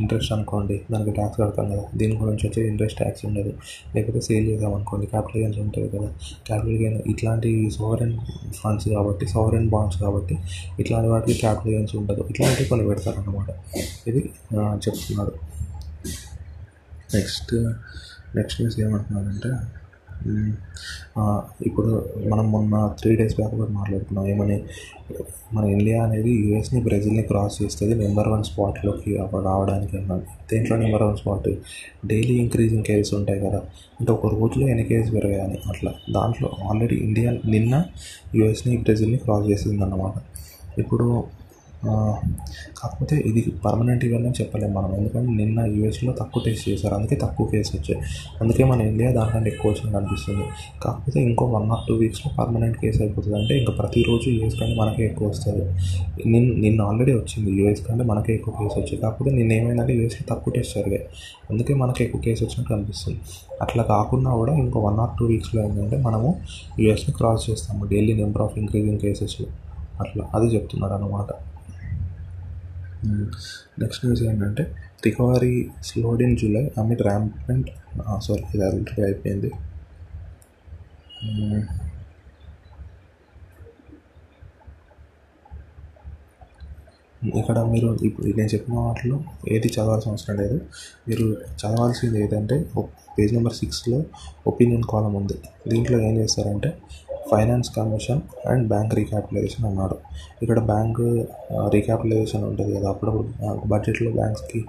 ఇంట్రెస్ట్ 0.02 0.32
అనుకోండి 0.36 0.76
దానికి 0.92 1.12
ట్యాక్స్ 1.18 1.38
కడతాం 1.42 1.68
కదా. 1.74 1.84
దీని 2.00 2.16
గురించి 2.22 2.44
వచ్చే 2.48 2.62
ఇంట్రెస్ట్ 2.72 2.98
ట్యాక్స్ 3.02 3.24
ఉండదు. 3.30 3.52
లేకపోతే 3.96 4.22
సేల్ 4.28 4.46
చేద్దాం 4.50 4.74
అనుకోండి 4.78 5.06
క్యాపిటల్ 5.14 5.40
గెయిన్స్ 5.42 5.60
ఉంటుంది 5.66 5.90
కదా. 5.96 6.10
క్యాపిటల్ 6.48 6.78
గెయిన్ 6.82 6.98
ఇట్లాంటి 7.14 7.52
సోవరెన్ 7.78 8.14
ఫండ్స్ 8.60 8.88
కాబట్టి 8.96 9.28
సోవరెన్ 9.34 9.68
బాండ్స్ 9.76 9.98
కాబట్టి 10.04 10.38
ఇట్లాంటి 10.80 11.10
వాటికి 11.14 11.36
క్యాపిటల్ 11.44 11.72
గెయిన్స్ 11.76 11.96
ఉండదు. 12.02 12.26
ఇట్లాంటివి 12.34 12.70
కొన్ని 12.74 12.88
పెడతారు 12.90 13.20
అనమాట 13.24 13.50
ఇది 14.12 14.24
చెప్తున్నాడు 14.86 15.34
నెక్స్ట్ 17.16 17.56
నెక్స్ట్ 18.38 18.60
న్యూస్ 18.62 18.78
ఏమంటున్నారంటే 18.86 19.50
ఇప్పుడు 21.68 21.92
మనం 22.32 22.52
మొన్న 22.52 22.76
త్రీ 23.02 23.16
డేస్ 23.16 23.36
బ్యాక్ 23.36 23.54
కూడా 23.56 23.72
మాట్లాడుకున్నాం. 23.72 24.28
ఏమని? 24.28 24.58
మన 25.54 25.64
ఇండియా 25.66 26.04
అనేది 26.04 26.32
యూఎస్ని 26.32 26.84
బ్రెజిల్ని 26.84 27.24
క్రాస్ 27.24 27.64
చేస్తుంది 27.64 27.96
నెంబర్ 27.96 28.28
వన్ 28.28 28.44
స్పాట్లోకి 28.44 29.12
రావడానికి 29.50 29.98
అన్నాను 29.98 30.24
దేంట్లో 30.52 30.78
number 30.78 31.04
one 31.04 31.18
spot 31.18 31.50
daily 32.08 32.36
increasing 32.36 32.84
cases 32.84 33.14
ఉంటాయి 33.14 33.40
కదా. 33.40 33.62
అంటే 34.00 34.12
ఒక 34.12 34.34
రోజులో 34.36 34.68
ఎన్ని 34.68 34.84
కేసెస్ 34.84 35.14
పెరిగాయని 35.14 35.58
అట్లా. 35.70 35.94
దాంట్లో 36.12 36.50
ఆల్రెడీ 36.70 36.96
ఇండియా 36.96 37.32
నిన్న 37.46 37.84
యూఎస్ని 38.36 38.78
బ్రెజిల్ని 38.78 39.18
క్రాస్ 39.18 39.48
చేసింది 39.52 39.84
అన్నమాట 39.84 40.14
ఇప్పుడు 40.80 41.24
కాకపోతే 42.78 43.24
ఇది 43.26 43.54
పర్మనెంట్ 43.66 44.06
ఇవన్నీ 44.06 44.30
చెప్పలేము 44.30 44.82
మనం. 44.82 44.96
ఎందుకంటే 44.96 45.32
నిన్న 45.32 45.60
యూఎస్లో 45.60 46.14
తక్కువ 46.14 46.44
టెస్ట్ 46.46 46.70
చేశారు. 46.70 46.96
అందుకే 46.96 47.16
తక్కువ 47.16 47.48
కేసు 47.48 47.78
వచ్చాయి. 47.78 48.06
అందుకే 48.42 48.64
మన 48.64 48.82
ఇండియా 48.82 49.12
దానికంటే 49.12 49.50
ఎక్కువ 49.50 49.72
వచ్చింది 49.72 49.98
అనిపిస్తుంది. 49.98 50.46
కాకపోతే 50.84 51.22
ఇంకో 51.22 51.46
వన్ 51.46 51.72
ఆర్ 51.72 51.80
టూ 51.90 51.96
వీక్స్లో 51.96 52.44
పర్మనెంట్ 52.44 52.78
కేసు 52.78 53.04
అయిపోతుంది. 53.04 53.38
అంటే 53.38 53.58
ఇంకా 53.58 53.74
ప్రతిరోజు 53.74 54.30
యూఎస్ 54.30 54.60
కంటే 54.60 54.76
మనకే 54.76 55.06
ఎక్కువ 55.06 55.28
వస్తుంది. 55.28 55.66
నిన్న 56.30 56.60
నిన్న 56.60 56.82
ఆల్రెడీ 56.82 57.12
వచ్చింది. 57.12 57.52
యూఎస్ 57.52 57.88
కంటే 57.88 58.04
మనకే 58.04 58.34
ఎక్కువ 58.34 58.54
కేసు 58.54 58.80
వచ్చాయి. 58.80 58.98
కాకపోతే 58.98 59.32
నిన్న 59.32 59.54
ఏమైందంటే 59.54 59.94
యూఎస్లో 59.94 60.36
తక్కువ 60.36 60.54
టెస్ట్ 60.54 60.78
జరిగాయి. 60.78 61.04
అందుకే 61.52 61.74
మనకి 61.74 62.04
ఎక్కువ 62.04 62.22
కేసు 62.22 62.44
వచ్చినట్టు 62.44 62.74
అనిపిస్తుంది. 62.74 63.20
అట్లా 63.62 63.84
కాకుండా 63.84 64.32
కూడా 64.32 64.54
ఇంకో 64.54 64.80
వన్ 64.80 65.00
ఆర్ 65.00 65.10
టూ 65.20 65.26
వీక్స్లో 65.26 65.64
ఏంటంటే 65.64 65.98
మనము 65.98 66.36
యూఎస్ని 66.80 67.16
క్రాస్ 67.16 67.50
చేస్తాము. 67.50 67.86
డైలీ 67.86 68.14
నెంబర్ 68.14 68.42
ఆఫ్ 68.42 68.58
ఇంక్రీజింగ్ 68.58 69.00
కేసెస్లో 69.00 69.48
అట్లా. 70.02 70.30
అది 70.36 70.46
చెప్తున్నాడు 70.46 70.94
అనమాట 70.94 71.55
Hmm. 73.06 73.26
నెక్స్ట్ 73.82 74.04
న్యూస్ 74.06 74.22
ఏంటంటే 74.24 74.64
recovery 75.06 75.56
slowed 75.84 76.22
in 76.26 76.38
July 76.38 76.64
amid 76.82 77.02
rampant 77.02 77.68
sorry 78.28 78.44
ఇది 78.56 78.64
ఆల్రెడీ 78.68 79.02
అయిపోయింది. 79.08 79.50
Hmm. 81.24 81.64
ఇక్కడ 87.42 87.58
మీరు 87.74 87.88
ఇప్పుడు 88.08 88.26
నేను 88.38 88.50
చెప్పిన 88.54 88.74
వాటిలో 88.78 89.16
ఏది 89.50 89.68
చదవాల్సిన 89.76 90.10
అవసరం 90.12 90.36
లేదు. 90.42 90.58
మీరు 91.08 91.26
చదవాల్సింది 91.62 92.18
ఏంటంటే 92.24 92.56
పేజ్ 93.16 93.34
నెంబర్ 93.34 93.54
సిక్స్లో 93.54 94.00
ఒపీనియన్ 94.48 94.84
కాలం 94.94 95.14
ఉంది. 95.22 95.38
దీంట్లో 95.68 96.00
ఏం 96.02 96.14
చేస్తారంటే 96.18 96.72
finance 97.32 97.70
commission 97.78 98.22
and 98.52 98.64
bank 98.72 98.94
recapitalisation 99.00 99.66
అన్నాడు. 99.70 99.98
ఇక్కడ 100.44 100.60
బ్యాంక్ 100.72 101.02
రీక్యాపిటలైజేషన్ 101.76 102.44
ఉంటుంది 102.50 102.72
కదా 102.78 102.88
అప్పుడప్పుడు 102.90 103.66
బడ్జెట్లో 103.72 104.12
బ్యాంక్స్కి 104.20 104.60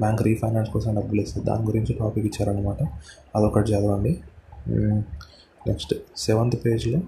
బ్యాంక్ 0.00 0.22
రీఫైనాన్స్ 0.28 0.70
కోసం 0.74 0.90
డబ్బులు 0.98 1.20
ఇస్తుంది 1.24 1.46
దాని 1.50 1.64
గురించి 1.70 1.94
టాపిక్ 2.00 2.26
ఇచ్చారనమాట 2.30 2.82
అదొకటి 3.36 3.68
చదవండి. 3.72 4.12
నెక్స్ట్ 5.68 5.94
సెవెంత్ 6.26 6.56
పేజ్లో 6.64 7.00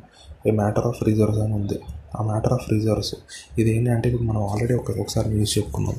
ఏ 0.47 0.51
మ్యాటర్ 0.61 0.87
ఆఫ్ 0.87 1.01
రిజర్వ్స్ 1.09 1.41
అని 1.45 1.55
ఉంది. 1.61 1.79
ఆ 2.19 2.23
మ్యాటర్ 2.29 2.53
ఆఫ్ 2.57 2.67
రిజర్వ్స్ 2.73 3.15
ఇది 3.61 3.71
ఏంటంటే 3.77 4.07
ఇప్పుడు 4.09 4.27
మనం 4.29 4.43
ఆల్రెడీ 4.51 4.75
ఒక 4.75 4.91
ఒకసారి 5.03 5.29
న్యూస్ 5.35 5.53
చెప్పుకున్నాం. 5.59 5.97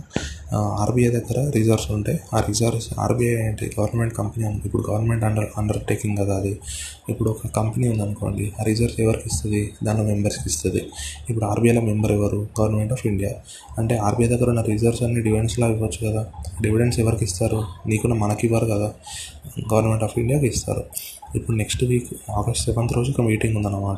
ఆర్బీఐ 0.56 1.10
దగ్గర 1.10 1.50
రిజర్వ్స్ 1.50 1.92
ఉంటాయి 1.92 2.20
ఆ 2.34 2.40
రిజర్వ్స్ 2.40 2.90
ఆర్బీఐ 3.00 3.48
ఏంటి 3.48 3.72
గవర్నమెంట్ 3.80 4.14
కంపెనీ 4.14 4.46
అనుకో 4.46 4.62
ఇప్పుడు 4.66 4.86
గవర్నమెంట్ 4.90 5.24
అండర్ 5.24 5.46
అండర్టేకింగ్ 5.58 6.18
కదా 6.18 6.36
అది. 6.36 6.60
ఇప్పుడు 7.10 7.30
ఒక 7.30 7.48
కంపెనీ 7.48 7.88
ఉందనుకోండి 7.88 8.54
ఆ 8.60 8.64
రిజర్వ్స్ 8.64 9.00
ఎవరికి 9.00 9.24
ఇస్తుంది? 9.26 9.74
దాని 9.84 10.04
మెంబర్స్కి 10.04 10.50
ఇస్తుంది. 10.50 10.86
ఇప్పుడు 11.30 11.46
ఆర్బీఐలో 11.46 11.82
మెంబర్ 11.82 12.12
ఎవరు? 12.12 12.48
గవర్నమెంట్ 12.62 12.94
ఆఫ్ 12.94 13.08
ఇండియా 13.08 13.30
అంటే 13.78 13.98
ఆర్బీఐ 13.98 14.28
దగ్గర 14.28 14.50
ఉన్న 14.50 14.62
రిజర్వ్స్ 14.62 15.04
అన్ని 15.04 15.22
డివిడెండ్స్లో 15.22 15.68
ఇవ్వచ్చు 15.68 16.12
కదా. 16.12 16.26
డివిడెండ్స్ 16.62 17.00
ఎవరికి 17.00 17.24
ఇస్తారు? 17.24 17.66
నీకున్న 17.88 18.16
మనకి 18.16 18.48
ఇవ్వరు 18.48 18.66
కదా. 18.66 18.94
గవర్నమెంట్ 19.74 20.04
ఆఫ్ 20.04 20.20
ఇండియాకి 20.20 20.48
ఇస్తారు. 20.48 20.84
ఇప్పుడు 21.36 21.58
నెక్స్ట్ 21.58 21.84
వీక్ 21.84 22.32
ఆగస్ట్ 22.32 22.66
సెవెంత్ 22.66 22.94
రోజు 22.94 23.12
ఒక 23.12 23.22
మీటింగ్ 23.22 23.56
ఉందన్నమాట. 23.56 23.98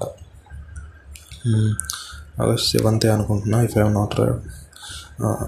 ఆగస్ట్ 2.42 2.78
సెవెంతే 2.78 3.10
అనుకుంటున్నా 3.10 3.62
ఇఫ్ 3.62 3.78
ఐ 3.78 3.82
నాట్ 3.82 4.22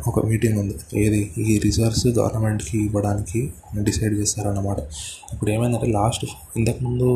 ఒక 0.08 0.26
మీటింగ్ 0.26 0.60
ఉంది. 0.60 0.78
ఏది? 1.00 1.32
ఈ 1.38 1.58
రిజర్వ్స్ 1.58 2.08
గవర్నమెంట్కి 2.08 2.86
ఇవ్వడానికి 2.86 3.54
డిసైడ్ 3.82 4.14
చేస్తారన్నమాట 4.20 4.80
ఇప్పుడు 5.34 5.52
ఏమైందంటే 5.52 5.88
లాస్ట్ 5.92 6.26
ఇంతకుముందు 6.58 7.08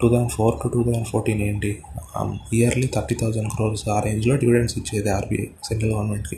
two 0.00 0.06
thousand 0.08 0.32
four 0.32 0.54
to 0.62 0.68
two 0.68 0.82
thousand 0.82 1.06
fourteen 1.06 1.42
ఏంటి 1.42 1.70
um, 2.18 2.30
yearly 2.52 2.86
thirty 2.94 3.14
thousand 3.14 3.50
crores 3.54 3.84
ఆ 3.88 3.98
రేంజ్లో 4.00 4.36
డివిడెండ్స్ 4.36 4.78
ఇచ్చేది 4.78 5.10
ఆర్బీఐ 5.10 5.46
సెంట్రల్ 5.64 5.92
గవర్నమెంట్కి 5.92 6.36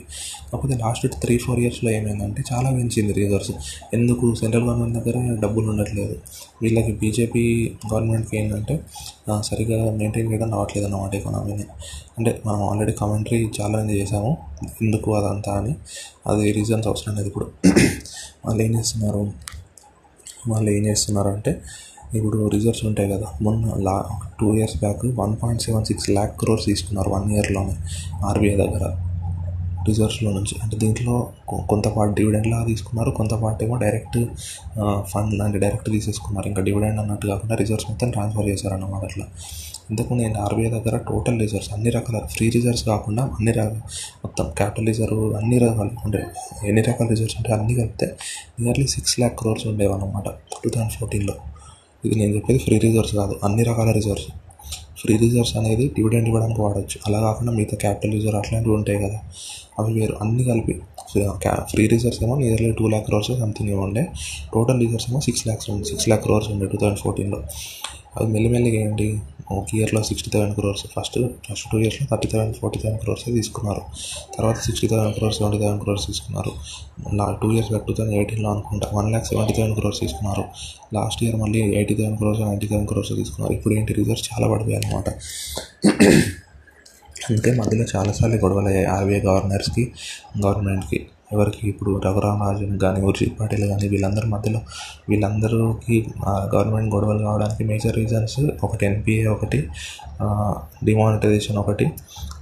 కాకపోతే 0.51 0.75
లాస్ట్ 0.75 1.05
త్రీ 1.19 1.37
ఫోర్ 1.37 1.59
ఇయర్స్లో 1.59 1.91
ఏమైందంటే 1.91 2.43
చాలా 2.51 2.69
పెంచింది 2.69 3.13
రిజర్వ్స్ 3.13 3.53
ఎందుకు? 3.93 4.35
సెంట్రల్ 4.35 4.63
గవర్నమెంట్ 4.63 4.95
దగ్గర 4.99 5.17
డబ్బులు 5.39 5.69
ఉండట్లేదు. 5.69 6.15
వీళ్ళకి 6.61 6.91
బీజేపీ 6.91 7.43
గవర్నమెంట్కి 7.93 8.37
ఏంటంటే 8.37 8.75
సరిగ్గా 9.41 9.61
సరిగా 9.61 9.91
మెయింటైన్ 9.91 10.27
చేయడం 10.31 10.49
రావట్లేదు 10.51 10.85
అన్నమాట 10.85 11.13
ఎకానమీని 11.15 11.65
అంటే 12.17 12.31
మనం 12.45 12.61
ఆల్రెడీ 12.69 12.91
కమెంటరీ 12.91 13.39
చాలా 13.59 13.79
చేసాము 13.89 14.31
ఎందుకు 14.81 15.09
అదంతా 15.15 15.53
అని. 15.53 15.73
అది 16.27 16.51
రీజన్స్ 16.51 16.87
అవసరం 16.87 17.15
లేదు 17.15 17.27
ఇప్పుడు. 17.27 17.47
వాళ్ళు 18.45 18.61
ఏం 18.63 18.71
చేస్తున్నారు? 18.79 19.23
వాళ్ళు 20.47 20.71
ఏం 20.71 20.85
చేస్తున్నారంటే 20.85 21.61
ఇప్పుడు 22.13 22.47
రిజర్వ్స్ 22.47 22.85
ఉంటాయి 22.85 23.09
కదా 23.09 23.25
మొన్న 23.41 23.73
లా 23.77 24.05
two 24.39 24.53
years 24.53 24.77
back 24.77 25.05
one 25.05 25.35
point 25.43 25.61
seven 25.61 25.85
six 25.85 26.09
lakh 26.09 26.39
crores 26.39 26.65
తీసుకున్నారు 26.65 27.09
వన్ 27.09 27.31
ఇయర్లోనే 27.31 27.75
ఆర్బీఐ 28.25 28.55
దగ్గర. 28.55 28.95
రిజర్వ్స్లో 29.87 30.31
నుంచి. 30.31 30.55
అంటే 30.63 30.77
దీంట్లో 30.77 31.29
కొ- 31.47 31.61
కొంత 31.61 31.87
పార్ట్ 31.87 32.15
డివిడెండ్లా 32.15 32.65
తీసుకున్నారు 32.65 33.11
కొంత 33.11 33.33
పార్ట్ 33.33 33.63
ఏమో 33.63 33.75
డైరెక్ట్ 33.75 34.17
ఫండ్ 35.09 35.33
లాంటి 35.33 35.57
డైరెక్ట్ 35.57 35.91
తీసేసుకున్నారు. 35.91 36.47
ఇంకా 36.47 36.61
డివిడెండ్ 36.61 36.99
అన్నట్టు 36.99 37.27
కాకుండా 37.27 37.55
రిజర్వ్స్ 37.55 37.85
మొత్తం 37.89 38.11
ట్రాన్స్ఫర్ 38.11 38.47
చేశారన్నమాట 38.47 39.03
అట్లా. 39.03 39.25
ఇంతకు 39.91 40.13
నేను 40.13 40.37
ఆర్బీఐ 40.41 40.69
దగ్గర 40.69 40.97
టోటల్ 40.97 41.37
రిజర్వ్స్ 41.39 41.69
అన్ని 41.73 41.89
రకాల 41.89 42.19
ఫ్రీ 42.25 42.49
రిజర్వ్స్ 42.49 42.83
కాకుండా 42.83 43.23
అన్ని 43.23 43.51
రకాల 43.51 43.77
మొత్తం 44.23 44.45
క్యాపిటల్ 44.57 44.87
రిజర్వ్ 44.87 45.23
అన్ని 45.33 45.57
రకాలు 45.57 45.91
ఉండే 46.05 46.21
ఎన్ని 46.67 46.81
రకాల 46.81 47.07
రిజర్వ్స్ 47.07 47.35
ఉంటే 47.37 47.51
అన్నీ 47.53 47.73
కలిపితే 47.75 48.07
నియర్లీ 48.59 48.87
సిక్స్ 48.87 49.15
ల్యాక్ 49.19 49.35
క్రోర్స్ 49.39 49.67
ఉండేవన్నమాట 49.67 50.27
టూ 50.63 50.69
థౌజండ్ 50.69 50.93
ఫోర్టీన్లో 50.99 51.35
ఇది 52.05 52.15
నేను 52.19 52.31
చెప్పేది 52.35 52.59
ఫ్రీ 52.59 52.77
రిజర్వ్స్ 52.77 53.15
కాదు 53.15 53.33
అన్ని 53.43 53.63
రకాల 53.63 53.89
రిజర్వ్స్. 53.91 54.29
ఫ్రీ 55.01 55.13
రిజర్వ్స్ 55.17 55.53
అనేది 55.57 55.85
డివిడెండ్ 55.87 56.27
ఇవ్వడానికి 56.27 56.61
వాడచ్చు. 56.61 56.97
అలా 57.07 57.19
కాకుండా 57.19 57.51
మిగతా 57.51 57.77
క్యాపిటల్ 57.77 58.11
రిజర్వ్ 58.11 58.37
అట్లాంటివి 58.39 58.75
ఉంటాయి 58.75 58.99
కదా 59.03 59.19
అవి 59.79 59.91
వేరు. 59.99 60.15
అన్ని 60.21 60.43
కలిపి 60.43 60.75
ఫ్రీ 61.71 61.83
రిజర్వ్స్ 61.93 62.23
ఏమో 62.23 62.35
nearly 62.41 62.71
two 62.79 62.87
lakh 62.87 63.05
crores 63.05 63.31
something 63.39 63.73
ఉండే. 63.85 64.03
టోటల్ 64.53 64.79
రిజర్వ్స్ 64.79 65.07
ఏమో 65.09 65.21
సిక్స్ 65.27 65.43
ల్యాక్స్ 65.47 65.69
ఉంది 65.69 65.85
సిక్స్ 65.85 66.07
ల్యాక్ 66.09 66.23
క్రోర్స్ 66.23 66.49
ఉండే 66.49 66.65
టూ 66.65 66.77
థౌజండ్ 66.77 66.99
ఫోర్టీన్లో 66.99 67.39
అది 68.17 68.27
మెల్లిమెల్లిగా 68.31 68.79
ఏంటి? 68.87 69.07
ఒక 69.57 69.67
ఇయర్లో 69.77 70.01
sixty 70.09 70.29
thousand 70.33 70.55
crores 70.57 70.83
first 70.95 71.17
first 71.47 71.65
two 71.71 71.77
ఇయర్స్లో 71.83 72.05
thirty 72.11 72.27
thousand 72.31 72.55
forty 72.61 72.79
thousand 72.81 73.01
crores 73.03 73.23
తీసుకున్నారు. 73.37 73.81
తర్వాత 74.35 74.57
sixty 74.67 74.87
thousand 74.91 75.15
crores 75.17 75.37
seventy 75.39 75.59
thousand 75.63 75.81
crores 75.83 76.05
తీసుకున్నారు. 76.07 76.51
నా 77.19 77.27
two 77.41 77.49
years 77.55 77.69
back 77.71 77.85
two 77.87 77.95
thousand 77.97 78.17
ఎయిటీన్లో 78.19 78.49
అనుకుంటా 78.55 78.89
one 78.97 79.09
lakh 79.11 79.27
seventy 79.31 79.55
thousand 79.57 79.77
crores 79.79 79.99
తీసుకున్నారు. 79.99 80.45
లాస్ట్ 80.93 81.23
ఇయర్ 81.25 81.37
మళ్ళీ 81.43 81.61
eighty 81.79 81.95
thousand 81.99 82.19
crores 82.21 82.41
ninety 82.41 82.67
thousand 82.67 82.89
crores 82.91 83.13
తీసుకున్నారు. 83.21 83.53
ఇప్పుడు 83.53 83.75
ఏంటి 83.79 83.93
రిజర్వ్స్ 83.93 84.25
చాలా 84.29 84.47
పడిపోయాయి 84.53 84.81
అనమాట 84.83 85.09
అందుకే 87.25 87.51
మధ్యలో 87.57 87.85
చాలాసార్లు 87.95 88.37
గొడవలు 88.43 88.67
అయ్యాయి 88.67 88.87
ఆర్బీఐ 88.93 89.19
గవర్నర్స్కి 89.19 89.83
గవర్నమెంట్కి 90.45 90.99
ఎవరికి 91.33 91.61
ఇప్పుడు 91.69 91.91
రఘురామ్ 92.05 92.41
రాజన్ 92.47 92.75
కానీ 92.79 93.01
ఉర్జిత్ 93.09 93.35
పటేల్ 93.39 93.65
కానీ 93.71 93.87
వీళ్ళందరి 93.87 94.27
మధ్యలో 94.27 94.61
వీళ్ళందరికీ 95.09 95.97
గవర్నమెంట్ 96.53 96.89
గొడవలు 96.95 97.23
కావడానికి 97.27 97.63
మేజర్ 97.63 97.95
రీజన్స్ 98.01 98.39
ఒకటి 98.63 98.85
ఎన్పిఏ 98.85 99.25
ఒకటి 99.35 99.59
డిమానిటైజేషన్ 100.83 101.59
ఒకటి. 101.63 101.87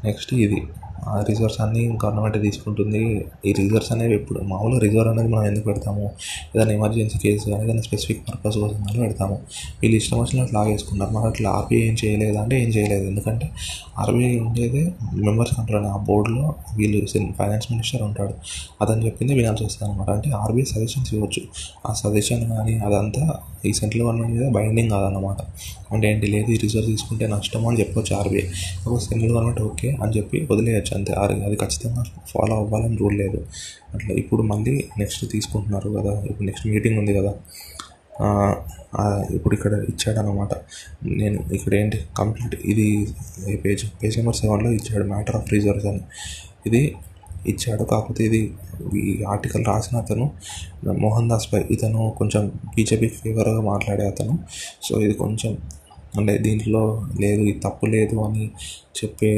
నెక్స్ట్ 0.05 0.33
ఇది 0.45 0.59
ఆ 1.07 1.23
రిజర్వ్స్ 1.29 1.61
అన్నీ 1.61 1.87
గవర్నమెంట్ 2.05 2.41
తీసుకుంటుంది. 2.41 3.25
ఈ 3.45 3.53
రిజర్వ్స్ 3.53 3.91
అనేవి 3.91 4.13
ఎప్పుడు 4.13 4.39
మామూలుగా 4.39 4.79
రిజర్వ్ 4.79 5.07
అనేది 5.07 5.27
మనం 5.27 5.45
ఎందుకు 5.45 5.65
పెడతాము? 5.65 6.11
ఏదైనా 6.55 6.71
ఎమర్జెన్సీ 6.71 7.19
కేసు 7.19 7.49
కానీ 7.49 7.63
ఏదైనా 7.63 7.81
స్పెసిఫిక్ 7.81 8.29
పర్పస్ 8.29 8.57
కోసం 8.57 8.83
కానీ 8.83 8.99
పెడతాము. 8.99 9.39
వీళ్ళు 9.81 9.97
ఇష్టం 9.97 10.19
వచ్చినట్లు 10.19 10.59
లాగేసుకున్నారు 10.59 11.11
మనం 11.11 11.25
అట్లా 11.25 11.49
ఆపి 11.49 11.75
ఏం 11.87 11.95
చేయలేదు 12.05 12.37
అంటే 12.37 12.63
ఏం 12.63 12.69
చేయలేదు. 12.69 13.07
ఎందుకంటే 13.07 13.49
ఆర్బీఐ 13.99 14.39
ఉండేది 14.39 14.93
మెంబర్స్ 15.13 15.55
కంట్రోల్ 15.57 15.85
ఆ 15.85 15.97
బోర్డులో 15.97 16.55
వీళ్ళు 16.75 17.05
ఫైనాన్స్ 17.37 17.67
మినిస్టర్ 17.71 18.01
ఉంటాడు. 18.01 18.33
అతను 18.81 19.05
చెప్పింది 19.05 19.33
వినాల్సి 19.33 19.63
వస్తుంది 19.63 19.93
అనమాట 19.93 20.09
అంటే 20.09 20.29
ఆర్బీఐ 20.29 20.63
సజెషన్స్ 20.63 21.13
ఇవ్వచ్చు. 21.13 21.41
ఆ 21.87 21.93
సజెషన్ 21.93 22.49
కానీ 22.49 22.77
అదంతా 22.77 23.39
ఈ 23.65 23.73
సెంట్రల్ 23.73 24.03
గవర్నమెంట్ 24.03 24.39
మీద 24.39 24.51
బైండింగ్ 24.51 24.89
కాదన్నమాట. 24.89 25.37
అంటే 25.93 26.11
ఏంటి 26.11 26.27
లేదు 26.27 26.51
ఈ 26.51 26.57
రిజర్వ్ 26.57 26.87
తీసుకుంటే 26.87 27.27
నష్టం 27.27 27.67
అని 27.67 27.79
చెప్పొచ్చు 27.79 28.15
ఆర్బీఐ. 28.15 28.41
ఒక 28.87 28.99
సెంట్రల్ 28.99 29.31
గవర్నమెంట్ 29.31 29.61
ఓకే 29.61 29.97
అని 30.03 30.11
చెప్పి 30.17 30.47
వదిలేయచ్చు. 30.51 30.88
అంతే. 30.97 31.11
అది 31.47 31.57
ఖచ్చితంగా 31.63 32.03
ఫాలో 32.31 32.55
అవ్వాలని 32.63 32.97
రూల్ 33.01 33.17
లేదు. 33.23 33.39
అట్లా 33.95 34.11
ఇప్పుడు 34.21 34.43
మళ్ళీ 34.51 34.73
నెక్స్ట్ 35.01 35.23
తీసుకుంటున్నారు 35.33 35.89
కదా 35.97 36.13
ఇప్పుడు 36.29 36.45
నెక్స్ట్ 36.49 36.67
మీటింగ్ 36.73 36.99
ఉంది 37.01 37.15
కదా 37.19 37.33
ఇప్పుడు 39.35 39.53
ఇక్కడ 39.57 39.73
ఇచ్చాడనమాట 39.91 40.53
నేను 41.19 41.37
ఇక్కడ 41.57 41.73
ఏంటి 41.81 41.97
కంప్లీట్ 42.19 42.55
ఇది 42.71 42.87
పేజ్ 43.65 43.83
పేజ్ 43.99 44.15
నెంబర్ 44.19 44.37
సెవెన్లో 44.39 44.69
ఇచ్చాడు 44.79 45.05
మ్యాటర్ 45.13 45.37
ఆఫ్ 45.39 45.47
రిజర్వ్స్ 45.55 45.87
అని. 45.91 46.01
ఇది 46.67 46.81
ఇచ్చాడు 47.51 47.83
కాకపోతే 47.91 48.21
ఇది 48.29 48.39
ఈ 49.01 49.13
ఆర్టికల్ 49.33 49.63
రాసిన 49.71 49.95
అతను 50.03 50.25
మోహన్ 51.03 51.29
దాస్ 51.31 51.47
పై. 51.51 51.61
ఇతను 51.75 52.01
కొంచెం 52.19 52.43
బీజేపీ 52.75 53.07
ఫేవర్గా 53.19 53.61
మాట్లాడే 53.71 54.05
అతను. 54.11 54.33
సో 54.87 54.93
ఇది 55.05 55.15
కొంచెం 55.23 55.53
అంటే 56.19 56.33
దీంట్లో 56.45 56.83
లేదు 57.23 57.41
ఇది 57.51 57.59
తప్పు 57.65 57.85
లేదు 57.95 58.17
అని 58.27 58.45
చెప్పే 58.99 59.31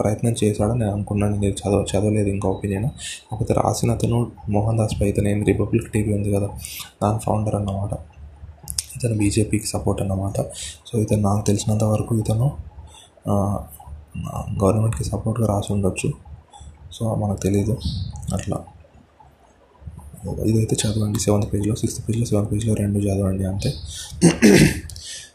ప్రయత్నం 0.00 0.34
చేశాడని 0.42 0.78
నేను 0.82 0.92
అనుకున్నాను 0.96 1.36
నేను 1.42 1.56
చదవ 1.60 1.80
చదవలేదు 1.90 2.28
ఇంకా 2.34 2.48
ఒపీనియన్ 2.48 2.88
కాకపోతే 3.28 3.54
రాసిన 3.54 3.90
అతను 3.98 4.18
మోహన్ 4.48 4.78
దాస్ 4.78 4.94
పై 5.00 5.08
ఇతను 5.12 5.28
ఏం 5.28 5.40
రిపబ్లిక్ 5.50 5.88
టీవీ 5.92 6.12
ఉంది 6.18 6.30
కదా 6.36 6.48
దాని 7.02 7.20
ఫౌండర్ 7.26 7.56
అన్నమాట. 7.60 7.92
ఇతను 8.96 9.16
బీజేపీకి 9.18 9.66
సపోర్ట్ 9.66 10.00
అన్నమాట. 10.02 10.38
సో 10.88 10.94
ఇతను 11.04 11.22
నాకు 11.28 11.42
తెలిసినంత 11.46 11.84
వరకు 11.84 12.14
ఇతను 12.18 12.48
గవర్నమెంట్కి 14.62 15.04
సపోర్ట్గా 15.04 15.46
రాసి 15.52 15.70
ఉండొచ్చు. 15.72 16.10
సో 16.92 17.04
మనకు 17.22 17.40
తెలియదు 17.42 17.74
అట్లా. 18.34 18.58
ఇదైతే 20.46 20.74
చదవండి. 20.80 21.18
సెవెంత్ 21.20 21.46
పేజ్లో 21.52 21.74
సిక్స్త్ 21.74 22.00
పేజ్లో 22.06 22.24
సెవెంత్ 22.30 22.50
పేజ్లో 22.52 22.72
రెండు 22.74 22.98
చదవండి 23.06 23.44
అంతే. 23.44 23.70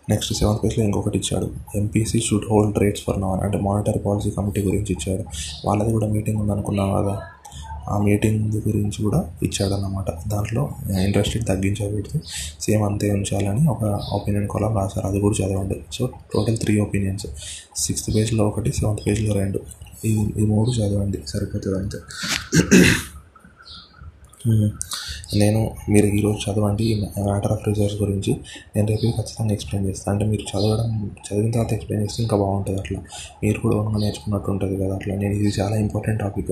నెక్స్ట్ 0.10 0.34
సెవెంత్ 0.34 0.64
పేజ్లో 0.64 0.86
ఇంకొకటి 0.86 1.18
ఇచ్చాడు. 1.18 1.52
MPC 1.76 2.20
should 2.20 2.46
hold 2.52 2.80
rates 2.80 3.04
for 3.04 3.22
now 3.22 3.40
అంటే 3.44 3.58
మానిటరీ 3.58 4.00
పాలసీ 4.00 4.30
కమిటీ 4.30 4.62
గురించి 4.62 4.86
ఇచ్చాడు. 4.90 5.24
వాళ్ళది 5.66 5.92
కూడా 5.92 6.08
మీటింగ్ 6.08 6.38
ఉందనుకున్నాం 6.38 6.94
కదా 6.94 7.22
ఆ 7.90 7.98
మీటింగ్ 7.98 8.54
గురించి 8.54 9.04
కూడా 9.04 9.30
ఇచ్చాడన్నమాట. 9.44 10.30
దాంట్లో 10.30 10.70
ఇంట్రెస్ట్ 11.02 11.36
రేట్ 11.36 12.18
సేమ్ 12.62 12.84
అంతే 12.84 13.12
ఉంచాలని 13.12 13.68
ఒక 13.68 13.84
ఒపీనియన్ 14.14 14.48
కొలం 14.48 14.76
రాశారు. 14.76 15.08
అది 15.08 15.20
కూడా 15.20 15.46
చదవండి. 15.46 15.82
So 15.94 16.10
total 16.34 16.58
three 16.58 16.80
opinions 16.80 17.28
sixth 17.76 18.16
పేజ్లో 18.16 18.48
ఒకటి 18.48 18.72
సెవెంత్ 18.72 19.08
పేజ్లో 19.08 19.36
రెండు. 19.36 19.60
ఈ 20.06 20.28
ఈ 20.38 20.46
మూడు 20.46 20.70
చదవండి. 20.70 21.20
సరిపోతుంది 21.28 21.80
అంతే 21.80 21.98
hmm. 24.48 24.70
నేను 25.34 25.72
మీరు 25.90 26.06
ఈరోజు 26.06 26.52
చదవండి 26.52 27.04
మ్యాటర్ 27.24 27.52
ఆఫ్ 27.52 27.68
రిజర్వ్స్ 27.68 28.02
గురించి 28.02 28.34
నేను 28.76 28.88
రేపు 28.88 29.02
ఖచ్చితంగా 29.02 29.52
ఎక్స్ప్లెయిన్ 29.52 29.90
చేస్తాను 29.90 30.16
అంటే 30.16 30.26
మీరు 30.26 30.42
చదవడం 30.42 31.12
చదివిన 31.28 31.52
తర్వాత 31.52 31.74
ఎక్స్ప్లెయిన్ 31.74 32.08
చేస్తే 32.08 32.24
ఇంకా 32.24 32.38
బాగుంటుంది 32.38 32.80
అట్లా. 32.80 33.00
మీరు 33.44 33.60
కూడా 33.60 33.76
ఓన్గా 33.76 34.00
నేర్చుకున్నట్టు 34.00 34.52
ఉంటుంది 34.52 34.86
కదా 34.86 34.96
అట్లా. 34.96 35.16
నేను 35.16 35.34
ఇది 35.34 35.52
చాలా 35.60 35.76
ఇంపార్టెంట్ 35.76 36.20
టాపిక్ 36.20 36.52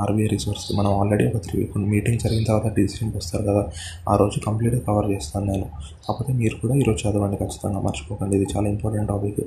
ఆర్బీఐ 0.00 0.26
రిసోర్స్ 0.26 0.76
మనం 0.76 1.00
ఆల్రెడీ 1.00 1.24
ఒక 1.26 1.36
త్రీ 1.36 1.68
మీటింగ్ 1.76 2.18
జరిగిన 2.18 2.44
తర్వాత 2.44 2.74
డిసిషన్కి 2.74 3.16
వస్తారు 3.16 3.42
కదా. 3.42 3.68
ఆ 4.08 4.16
రోజు 4.16 4.40
కంప్లీట్గా 4.40 4.80
కవర్ 4.80 5.10
చేస్తాను 5.10 5.46
నేను. 5.52 5.64
కాకపోతే 6.08 6.32
మీరు 6.32 6.54
కూడా 6.54 6.74
ఈరోజు 6.74 7.08
చదవండి 7.08 7.36
ఖచ్చితంగా. 7.36 7.80
మర్చిపోకండి. 7.80 8.36
ఇది 8.36 8.46
చాలా 8.56 8.68
ఇంపార్టెంట్ 8.68 9.08
టాపిక్ 9.08 9.40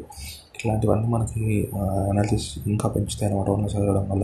ఇట్లాంటివన్నీ 0.65 1.07
మనకి 1.13 1.41
అనాలిసిస్ 2.11 2.45
ఇంకా 2.71 2.87
పెంచుతాయి 2.93 3.27
అనమాట 3.29 3.47
ఓన్గా 3.53 3.69
చదవడం 3.73 4.05
వల్ల. 4.11 4.23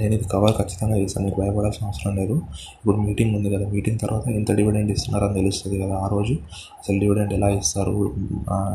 నేను 0.00 0.12
ఇది 0.16 0.26
కవర్ 0.32 0.54
ఖచ్చితంగా 0.58 0.96
చేస్తాను 1.00 1.24
మీకు 1.26 1.38
భయపడాల్సిన 1.42 1.82
అవసరం 1.88 2.12
లేదు. 2.20 2.34
ఇప్పుడు 2.78 2.96
మీటింగ్ 3.06 3.32
ఉంది 3.38 3.48
కదా 3.54 3.66
మీటింగ్ 3.74 3.98
తర్వాత 4.04 4.24
ఎంత 4.38 4.50
డివిడెండ్ 4.58 4.90
ఇస్తున్నారని 4.94 5.34
తెలుస్తుంది 5.40 5.76
కదా 5.82 5.94
ఆ 6.04 6.08
రోజు. 6.14 6.34
అసలు 6.80 6.98
డివిడెండ్ 7.04 7.32
ఎలా 7.38 7.48
ఇస్తారు 7.60 7.94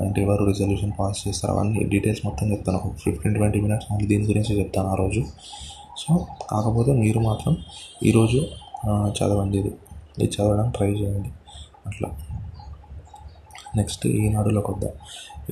అంటే 0.05 0.21
ఎవరు 0.25 0.45
రిజల్యూషన్ 0.51 0.93
పాస్ 0.99 1.21
చేస్తారు 1.27 1.53
అవన్నీ 1.55 1.83
డీటెయిల్స్ 1.93 2.23
మొత్తం 2.27 2.45
చెప్తాను. 2.53 2.77
ఒక 2.81 2.95
ఫిఫ్టీన్ 3.05 3.35
ట్వంటీ 3.39 3.61
మినిట్స్ 3.65 3.87
మళ్ళీ 3.91 4.07
దీని 4.11 4.27
గురించి 4.31 4.51
చెప్తాను 4.61 4.89
ఆ 4.93 4.97
రోజు. 5.03 5.23
సో 6.03 6.11
కాకపోతే 6.51 6.91
మీరు 7.03 7.19
మాత్రం 7.29 7.55
ఈరోజు 8.09 8.39
చదవండి 9.17 9.57
ఇది. 9.63 9.73
ఇది 10.17 10.29
చదవడానికి 10.35 10.75
ట్రై 10.77 10.91
చేయండి. 11.01 11.31
అట్లా. 11.89 12.09
నెక్స్ట్ 13.77 14.03
ఈనాడులోకి 14.23 14.69
వద్దాం 14.71 14.91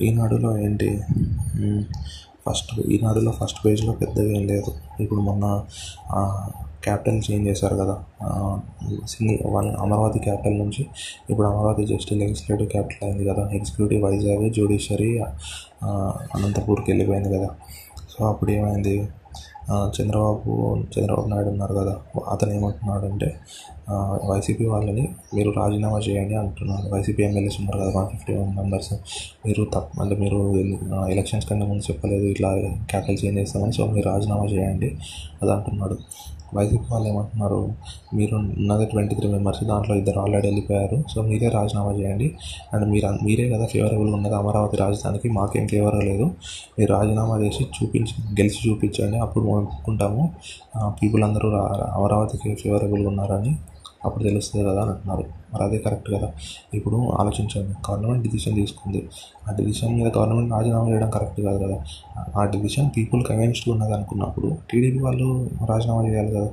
ఈనాడులో 0.00 0.58
ఏంటి? 0.58 1.02
ఫస్ట్ 2.46 2.80
ఈనాడులో 2.80 3.32
ఫస్ట్ 3.32 3.66
పేజ్లో 3.66 3.92
పెద్దగా 3.92 4.30
ఏం 4.30 4.46
లేదు. 4.46 4.70
ఇప్పుడు 5.00 5.20
మొన్న 5.20 5.64
క్యాపిటల్ 6.84 7.22
చేంజ్ 7.30 7.48
చేశారు 7.48 7.76
కదా. 7.76 7.96
సింగిల్ 9.08 9.38
వన్ 9.46 9.68
అమరావతి 9.76 10.18
క్యాపిటల్ 10.18 10.58
నుంచి 10.58 10.86
ఇప్పుడు 11.30 11.46
అమరావతి 11.46 11.86
జస్ట్ 11.86 12.12
లెజిస్లేటివ్ 12.12 12.68
క్యాపిటల్ 12.68 13.04
అయింది 13.08 13.24
కదా. 13.28 13.50
ఎగ్జిక్యూటివ్ 13.52 14.04
వైజాగ్ 14.04 14.50
జ్యుడిషియరీ 14.50 15.18
అనంతపూర్కి 16.34 16.90
వెళ్ళిపోయింది 16.90 17.38
కదా. 17.38 17.50
సో 18.10 18.28
అప్పుడు 18.28 18.50
ఏమైంది? 18.50 19.08
చంద్రబాబు 20.00 20.84
చంద్రబాబు 20.98 21.28
నాయుడు 21.28 21.48
ఉన్నారు 21.48 21.74
కదా. 21.74 21.96
అతను 22.28 22.52
ఏమంటున్నాడు 22.52 23.06
అంటే 23.06 23.36
వైసీపీ 24.30 24.64
వాళ్ళని 24.72 25.04
మీరు 25.36 25.50
రాజీనామా 25.60 25.98
చేయండి 26.08 26.34
అంటున్నారు. 26.42 26.86
వైసీపీ 26.94 27.22
ఎమ్మెల్యేస్ 27.28 27.56
ఉన్నారు 27.60 27.78
కదా 27.82 27.92
వన్ 27.98 28.08
ఫిఫ్టీ 28.12 28.32
వన్ 28.40 28.52
మెంబర్స్. 28.58 28.92
మీరు 29.46 29.62
తప్ప 29.76 30.02
అంటే 30.04 30.16
మీరు 30.24 30.40
ఎలక్షన్స్ 31.14 31.48
కన్నా 31.50 31.66
ముందు 31.70 31.84
చెప్పలేదు 31.90 32.26
ఇట్లా 32.34 32.50
క్యాపిటల్ 32.92 33.18
చేంజ్ 33.22 33.40
చేస్తామని 33.42 33.74
సో 33.78 33.86
మీరు 33.96 34.06
రాజీనామా 34.12 34.46
చేయండి 34.54 34.90
అది 35.42 35.52
అంటున్నాడు. 35.56 35.98
వైసీపీ 36.56 36.86
వాళ్ళు 36.92 37.06
ఏమంటున్నారు 37.10 37.58
మీరు 38.16 38.34
ఉన్నది 38.36 38.86
ట్వంటీ 38.90 39.14
త్రీ 39.18 39.28
మెంబర్స్ 39.34 39.60
దాంట్లో 39.70 39.94
ఇద్దరు 40.00 40.18
ఆల్రెడీ 40.22 40.46
వెళ్ళిపోయారు 40.48 40.96
సో 41.12 41.18
మీరే 41.28 41.48
రాజీనామా 41.54 41.92
చేయండి. 42.00 42.26
అండ్ 42.72 42.84
మీరు 42.92 43.12
మీరే 43.26 43.44
కదా 43.52 43.66
ఫేవరబుల్ 43.72 44.10
ఉన్నది 44.18 44.36
అమరావతి 44.40 44.78
రాజధానికి 44.82 45.28
మాకేం 45.38 45.66
ఫేవర్ 45.72 45.96
లేదు. 46.10 46.26
మీరు 46.78 46.90
రాజీనామా 46.96 47.36
చేసి 47.44 47.62
చూపించి 47.76 48.14
గెలిచి 48.40 48.60
చూపించండి 48.66 49.18
అప్పుడు 49.26 49.44
మేము 49.48 49.60
ఒప్పుకుంటాము 49.62 50.24
పీపుల్ 51.00 51.24
అందరూ 51.28 51.50
అమరావతికి 51.98 52.50
ఫేవరబుల్గా 52.62 53.10
ఉన్నారని 53.14 53.54
అప్పుడు 54.04 54.24
తెలుస్తుంది 54.24 54.68
కదా 54.68 54.80
అని 54.80 54.90
అంటున్నారు. 54.90 55.24
మరి 55.54 55.64
అదే 55.64 55.78
కరెక్ట్ 55.78 56.10
కదా. 56.10 56.32
ఇప్పుడు 56.74 56.96
ఆలోచించండి. 56.96 57.90
గవర్నమెంట్ 57.90 58.22
డిసిషన్ 58.22 58.54
తీసుకుంది. 58.54 59.08
ఆ 59.48 59.52
డిసిషన్ 59.52 59.94
మీద 59.94 60.12
గవర్నమెంట్ 60.18 60.52
రాజీనామా 60.52 60.90
చేయడం 60.90 61.10
కరెక్ట్ 61.10 61.40
కాదు 61.40 61.64
కదా. 61.64 61.84
ఆ 62.36 62.44
డిసిషన్ 62.44 62.90
పీపుల్కి 62.96 63.32
అగెన్స్ట్ 63.32 63.68
ఉన్నది 63.68 63.92
అనుకున్నప్పుడు 63.92 64.52
టీడీపీ 64.72 64.98
వాళ్ళు 64.98 65.50
రాజీనామా 65.68 66.08
చేయాలి 66.08 66.30
కదా. 66.30 66.50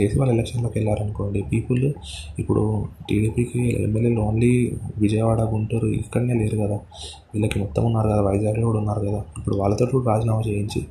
చేసి 0.00 0.18
వాళ్ళు 0.18 0.34
ఎలక్షన్లోకి 0.34 0.78
వెళ్ళారనుకోండి 0.78 1.42
పీపుల్ 1.42 1.92
ఇప్పుడు 2.38 2.86
టీడీపీకి 3.08 3.82
ఎమ్మెల్యేలు 3.82 4.20
ఓన్లీ 4.20 4.76
విజయవాడ 4.98 5.40
గుంటూరు 5.40 5.86
ఇక్కడనే 5.86 6.34
లేరు 6.34 6.56
కదా. 6.56 6.74
వీళ్ళకి 7.34 7.58
మొత్తం 7.58 7.84
ఉన్నారు 7.84 8.08
కదా. 8.08 8.20
వైజాగ్లో 8.20 8.66
కూడా 8.66 8.78
ఉన్నారు 8.78 9.00
కదా. 9.00 9.24
ఇప్పుడు 9.38 9.56
వాళ్ళతో 9.56 9.86
కూడా 9.86 10.14
రాజీనామా 10.14 10.42
చేయించి 10.48 10.86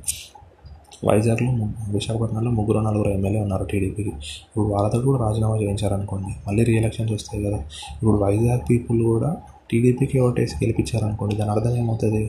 వైజాగ్లో 1.02 1.50
విశాఖపట్నంలో 1.92 2.50
ముగ్గురు 2.50 2.80
నలుగురు 2.80 3.10
ఎమ్మెల్యే 3.10 3.40
ఉన్నారు 3.40 3.64
టీడీపీకి 3.64 4.12
ఇప్పుడు 4.44 4.66
వాళ్ళతో 4.66 4.98
కూడా 5.00 5.18
రాజీనామా 5.18 5.56
చేయించారనుకోండి 5.56 6.32
మళ్ళీ 6.46 6.64
రీఎలక్షన్స్ 6.64 7.12
వస్తాయి 7.12 7.40
కదా. 7.44 7.58
ఇప్పుడు 7.94 8.18
వైజాగ్ 8.18 8.62
పీపుల్ 8.70 9.02
కూడా 9.04 9.30
టీడీపీకి 9.70 10.18
ఓటేసి 10.26 10.56
గెలిపించారనుకోండి 10.62 11.34
దాని 11.40 11.52
అర్థం 11.56 11.74
ఏమవుతుంది? 11.82 12.22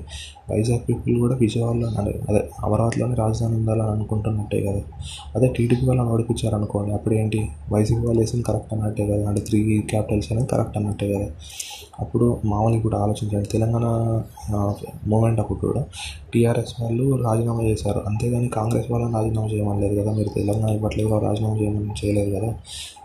వైజాగ్ 0.51 0.83
పీపుల్ 0.87 1.17
కూడా 1.23 1.35
విజయవాడలో 1.41 1.87
అదే 2.31 2.41
అమరావతిలోనే 2.65 3.15
రాజధాని 3.23 3.55
ఉండాలని 3.59 3.91
అనుకుంటున్నట్టే 3.95 4.59
కదా. 4.67 4.81
అదే 5.35 5.47
టీడీపీ 5.57 5.85
వాళ్ళని 5.89 6.11
ఓడిపించారనుకోండి 6.15 6.91
అప్పుడు 6.97 7.15
ఏంటి 7.21 7.41
వైజాగ్ 7.73 8.05
వాళ్ళు 8.07 8.21
వేసింది 8.23 8.45
కరెక్ట్ 8.49 8.73
అన్నట్టే 8.75 9.05
కదా 9.11 9.23
అంటే 9.29 9.43
త్రీ 9.49 9.59
క్యాపిటల్స్ 9.91 10.29
అనేది 10.31 10.49
కరెక్ట్ 10.53 10.77
అన్నట్టే 10.77 11.09
కదా. 11.15 11.29
అప్పుడు 12.03 12.27
మామూలు 12.51 12.75
ఇప్పుడు 12.77 12.95
ఆలోచించండి 12.95 13.47
తెలంగాణ 13.53 13.85
మూమెంట్ 15.11 15.39
అప్పుడు 15.43 15.59
కూడా 15.65 15.81
టీఆర్ఎస్ 16.33 16.73
వాళ్ళు 16.81 17.05
రాజీనామా 17.25 17.63
చేశారు. 17.63 17.99
అంతేగాని 18.09 18.47
కాంగ్రెస్ 18.57 18.87
వాళ్ళని 18.91 19.13
రాజీనామా 19.17 19.49
చేయమనలేదు 19.53 19.95
కదా 20.01 20.11
మీరు 20.19 20.31
తెలంగాణ 20.37 20.71
ఇవ్వట్లేదు 20.77 21.19
రాజీనామా 21.27 21.57
చేయమని 21.61 21.97
చేయలేదు 22.01 22.31
కదా. 22.37 22.49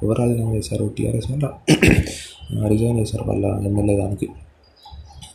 ఎవరు 0.04 0.18
రాజీనామా 0.22 0.54
చేశారు? 0.58 0.86
టీఆర్ఎస్ 0.98 1.28
వాళ్ళు 1.32 1.50
రిజైన్ 2.66 2.98
చేశారు 2.98 3.24
వాళ్ళ 3.24 3.46
ఎమ్మెల్యే 3.46 3.96
దానికి. 3.96 4.28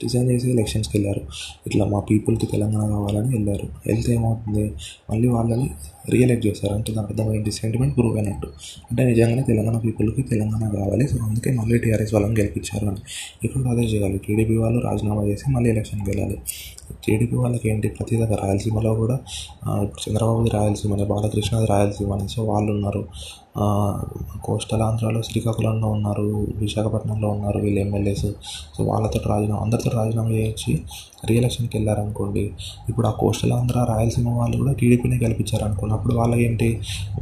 రిజైన్ 0.04 0.32
చేసి 0.32 0.52
ఎలక్షన్స్కి 0.52 0.98
వెళ్ళారు. 0.98 1.22
ఇట్లా 1.68 1.86
మా 1.86 2.00
పీపుల్కి 2.00 2.46
తెలంగాణ 2.46 2.90
కావాలని 2.90 3.36
వెళ్ళారు. 3.36 3.68
వెళ్తే 3.88 4.14
ఏమవుతుంది? 4.14 4.74
మళ్ళీ 5.10 5.28
వాళ్ళని 5.28 5.70
రియలెక్ట్ 6.10 6.48
చేస్తారు. 6.48 6.74
అంటే 6.74 6.94
దాని 6.94 7.08
అర్థమైంది 7.08 7.52
సెంటిమెంట్ 7.52 7.96
ప్రూవ్ 7.96 8.18
అయినట్టు. 8.18 8.48
అంటే 8.92 9.04
నిజంగానే 9.04 9.42
తెలంగాణ 9.42 9.78
పీపుల్కి 9.78 10.22
తెలంగాణ 10.22 10.70
కావాలి. 10.70 11.08
సో 11.08 11.18
అందుకే 11.26 11.52
మళ్ళీ 11.52 11.78
టీఆర్ఎస్ 11.78 12.14
వాళ్ళని 12.14 12.40
గెలిపించారు 12.40 12.88
అని. 12.88 12.98
ఇప్పుడు 13.44 13.64
అదే 13.64 13.82
చేయాలి. 13.82 14.18
టీడీపీ 14.18 14.58
వాళ్ళు 14.58 14.80
రాజీనామా 14.80 15.24
చేసి 15.24 15.52
మళ్ళీ 15.52 15.70
ఎలక్షన్కి 15.70 16.10
వెళ్ళాలి. 16.10 16.42
టీడీపీ 17.08 17.36
వాళ్ళకి 17.36 17.70
ఏంటి? 17.70 17.88
ప్రతి 17.88 18.16
దగ్గర 18.16 18.38
రాయలసీమలో 18.44 18.96
కూడా 18.96 19.20
ఇప్పుడు 19.84 20.10
చంద్రబాబుది 20.10 20.50
రాయలసీమనే 20.50 21.04
బాలకృష్ణది 21.04 21.66
రాయలసీమనే. 21.66 22.28
సో 22.28 22.44
వాళ్ళు 22.44 22.72
ఉన్నారు. 22.72 23.08
కోస్టల్ 24.46 24.82
ఆంధ్రాలో 24.82 25.22
శ్రీకాకుళంలో 25.22 25.88
ఉన్నారు 25.88 26.48
విశాఖపట్నంలో 26.56 27.30
ఉన్నారు 27.30 27.60
వీళ్ళు 27.60 27.80
ఎమ్మెల్యేస్. 27.80 28.26
సో 28.78 28.84
వాళ్ళతో 28.84 29.20
రాజీనామా 29.30 29.62
అందరితో 29.62 29.92
రాజీనామా 29.94 30.30
చేసి 30.30 30.80
రీఎలక్షన్కి 31.26 31.78
వెళ్ళారనుకోండి 31.78 32.50
ఇప్పుడు 32.90 33.08
ఆ 33.08 33.12
కోస్టల్ 33.12 33.54
ఆంధ్ర 33.54 33.86
రాయలసీమ 33.90 34.30
వాళ్ళు 34.30 34.58
కూడా 34.58 34.74
టీడీపీని 34.74 35.18
గెలిపించారు 35.24 35.64
ఉన్నప్పుడు 35.92 36.16
వాళ్ళకి 36.16 36.44
ఏంటి 36.44 36.82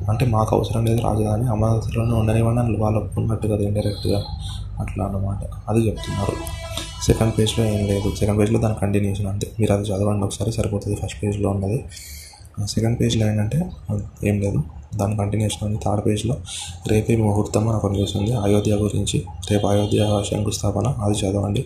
అంటే 0.09 0.25
మాకు 0.25 0.55
అవసరం 0.55 0.85
లేదు 0.85 1.01
రాజధాని 1.01 1.47
అమరావతిలోనే 1.47 2.13
ఉండనివ్వండి 2.13 2.61
అని 2.61 2.77
వాళ్ళు 2.77 2.99
ఒప్పుకున్నట్టు 2.99 3.47
కదా 3.47 3.63
ఇండైరెక్ట్గా 3.63 4.23
అట్లా 4.79 5.05
అన్నమాట. 5.05 5.37
అది 5.69 5.79
చెప్తున్నారు. 5.87 6.33
సెకండ్ 7.05 7.33
పేజ్లో 7.39 7.65
ఏం 7.65 7.87
లేదు. 7.87 8.15
సెకండ్ 8.15 8.39
పేజ్లో 8.39 8.59
దాని 8.59 8.75
కంటిన్యూషన్ 8.81 9.27
అంతే. 9.27 9.51
మీరు 9.59 9.73
అది 9.73 9.87
చదవండి 9.87 10.25
ఒకసారి 10.25 10.51
సరిపోతుంది. 10.51 10.95
ఫస్ట్ 10.95 11.23
పేజ్లో 11.23 11.49
ఉన్నది. 11.49 11.85
సెకండ్ 12.65 12.99
పేజ్లో 13.01 13.27
ఏంటంటే 13.27 13.71
ఏం 14.23 14.41
లేదు. 14.41 14.63
దాని 14.95 15.17
కంటిన్యూషన్ 15.17 15.67
ఉంది. 15.67 15.79
థర్డ్ 15.85 16.05
పేజ్లో 16.05 16.37
రేపే 16.87 17.15
ముహూర్తం 17.15 17.67
అని 17.67 17.77
ఒక 17.77 17.91
న్యూస్ 17.91 18.17
ఉంది 18.17 18.33
అయోధ్య 18.33 18.73
గురించి. 18.73 19.23
రేపు 19.51 19.67
అయోధ్య 19.67 20.23
శంకుస్థాపన. 20.31 20.87
అది 20.87 21.17
చదవండి. 21.17 21.65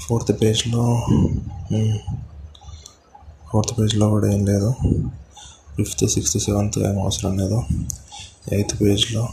ఫోర్త్ 0.00 0.42
పేజ్లో 0.42 1.02
ఫోర్త్ 3.52 3.80
పేజ్లో 3.80 4.10
కూడా 4.10 4.32
ఏం 4.32 4.46
లేదు. 4.46 4.74
ఫిఫ్త్ 5.78 6.08
సిక్స్త్ 6.08 6.38
సెవెంత్ 6.38 6.78
ఏం 6.78 7.02
అవసరం 7.02 7.38
లేదు. 7.38 7.62
ఎయిత్ 8.52 8.80
పేజ్లో 8.80 9.28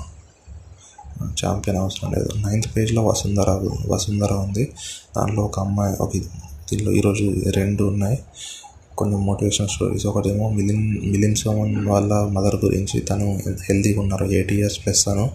ఛాంపియన్ 1.23 1.79
అవసరం 1.79 2.13
లేదు. 2.13 2.47
నైన్త్ 2.47 2.77
పేజ్లో 2.77 3.05
వసుంధర 3.05 3.69
వసుంధర 3.88 4.34
ఉంది. 4.34 4.73
దాంట్లో 5.17 5.43
ఒక 5.43 5.60
అమ్మాయి 5.60 5.95
ఒక 5.95 6.17
దీనిలో 6.17 6.91
ఈరోజు 6.91 7.36
రెండు 7.49 7.84
ఉన్నాయి. 7.84 8.19
కొన్ని 8.97 9.17
మోటివేషనల్ 9.17 9.69
స్టోరీస్. 9.69 10.08
ఒకటేమో 10.08 10.49
మిలిన్ 10.49 11.12
మిలిన్ 11.12 11.36
సోమన్ 11.36 11.88
వాళ్ళ 11.88 12.13
మదర్ 12.13 12.55
గురించి 12.55 12.99
తను 12.99 13.39
హెల్తీగా 13.47 14.01
ఉన్నారు. 14.01 14.25
ఎయిటీ 14.25 14.55
ఇయర్స్ 14.55 14.86
ప్లస్ 14.86 15.05
తను. 15.05 15.31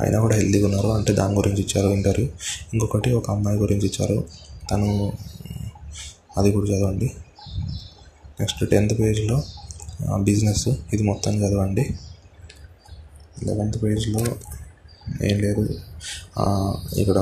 అయినా 0.00 0.20
కూడా 0.20 0.36
హెల్తీగా 0.36 0.66
ఉన్నారు. 0.66 0.88
అంటే 0.88 1.12
దాని 1.12 1.34
గురించి 1.34 1.60
ఇచ్చారు 1.60 1.88
ఇంటర్వ్యూ. 1.88 2.26
ఇంకొకటి 2.74 3.12
ఒక 3.12 3.30
అమ్మాయి 3.30 3.58
గురించి 3.58 3.86
ఇచ్చారు. 3.86 4.24
తను 4.70 5.12
అది 6.38 6.52
కూడా 6.52 6.70
చదవండి. 6.70 7.12
నెక్స్ట్ 8.40 8.70
టెన్త్ 8.70 9.00
పేజ్లో 9.00 9.42
బిజినెస్ 10.20 10.68
ఇది 10.68 11.02
మొత్తం 11.02 11.32
చదవండి. 11.42 11.84
లెవెంత్ 13.44 13.82
పేజ్లో 13.82 14.22
ఏం 15.22 15.36
లేదు. 15.40 15.62
ఇక్కడ 16.98 17.18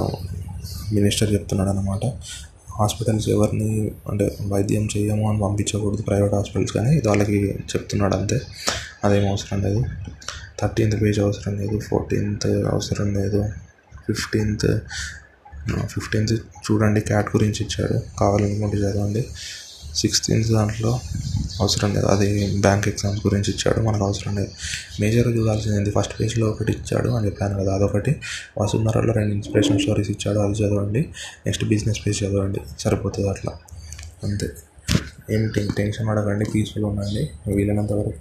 మినిస్టర్ 0.92 1.32
చెప్తున్నాడు 1.32 1.70
అనమాట 1.70 2.04
హాస్పిటల్స్ 2.78 3.28
ఎవరిని 3.28 3.90
అంటే 4.10 4.36
వైద్యం 4.42 4.88
చేయము 4.96 5.30
అని 5.30 5.38
పంపించకూడదు 5.38 6.02
ప్రైవేట్ 6.02 6.34
హాస్పిటల్స్ 6.34 6.72
కానీ 6.72 6.96
ఇది 6.96 7.08
వాళ్ళకి 7.08 7.38
చెప్తున్నాడు 7.72 8.14
అంతే. 8.14 8.40
అదేం 9.04 9.28
అవసరం 9.28 9.60
లేదు. 9.62 9.80
థర్టీన్త్ 10.60 11.02
పేజ్ 11.02 11.20
అవసరం 11.20 11.56
లేదు 11.56 11.78
ఫోర్టీన్త్ 11.78 12.46
అవసరం 12.46 13.14
లేదు 13.14 13.40
ఫిఫ్టీన్త్ 14.06 14.80
ఫిఫ్టీన్త్ 15.86 16.34
చూడండి 16.66 17.00
క్యాట్ 17.00 17.28
గురించి 17.36 17.60
ఇచ్చాడు. 17.66 17.96
కావాలనుకుంటే 18.20 18.76
చదవండి. 18.76 19.22
సిక్స్టీన్త్ 19.96 20.50
దాంట్లో 20.50 21.00
అవసరం 21.60 21.94
లేదు. 21.94 22.06
అది 22.06 22.56
బ్యాంక్ 22.60 22.88
ఎగ్జామ్స్ 22.88 23.26
గురించి 23.26 23.52
ఇచ్చాడు 23.52 23.80
మనకు 23.80 24.04
అవసరం 24.04 24.36
లేదు. 24.36 24.48
మేజర్గా 25.00 25.36
చూడాల్సింది 25.36 25.90
ఫస్ట్ 25.90 26.20
పేజ్లో 26.20 26.46
ఒకటి 26.46 26.72
ఇచ్చాడు 26.72 27.08
అని 27.08 27.26
చెప్పాను 27.26 27.60
కదా 27.60 27.74
అదొకటి. 27.74 28.16
వసుంధరలో 28.58 29.12
రెండు 29.12 29.34
ఇన్స్పిరేషన్ 29.34 29.78
స్టోరీస్ 29.78 30.10
ఇచ్చాడు 30.10 30.38
అది 30.38 30.52
చదవండి. 30.52 31.00
నెక్స్ట్ 31.46 31.64
బిజినెస్ 31.64 31.98
పేజ్ 32.06 32.22
చదవండి. 32.22 32.60
సరిపోతుంది 32.78 33.28
అట్లా. 33.28 33.52
అంతే. 34.24 34.46
ఏం 35.30 35.50
టెన్షన్ 35.76 36.08
పడకండి 36.08 36.44
పీస్ఫుల్ 36.54 36.84
ఉండండి. 36.84 37.30
వీలైనంత 37.54 37.92
వరకు 37.92 38.12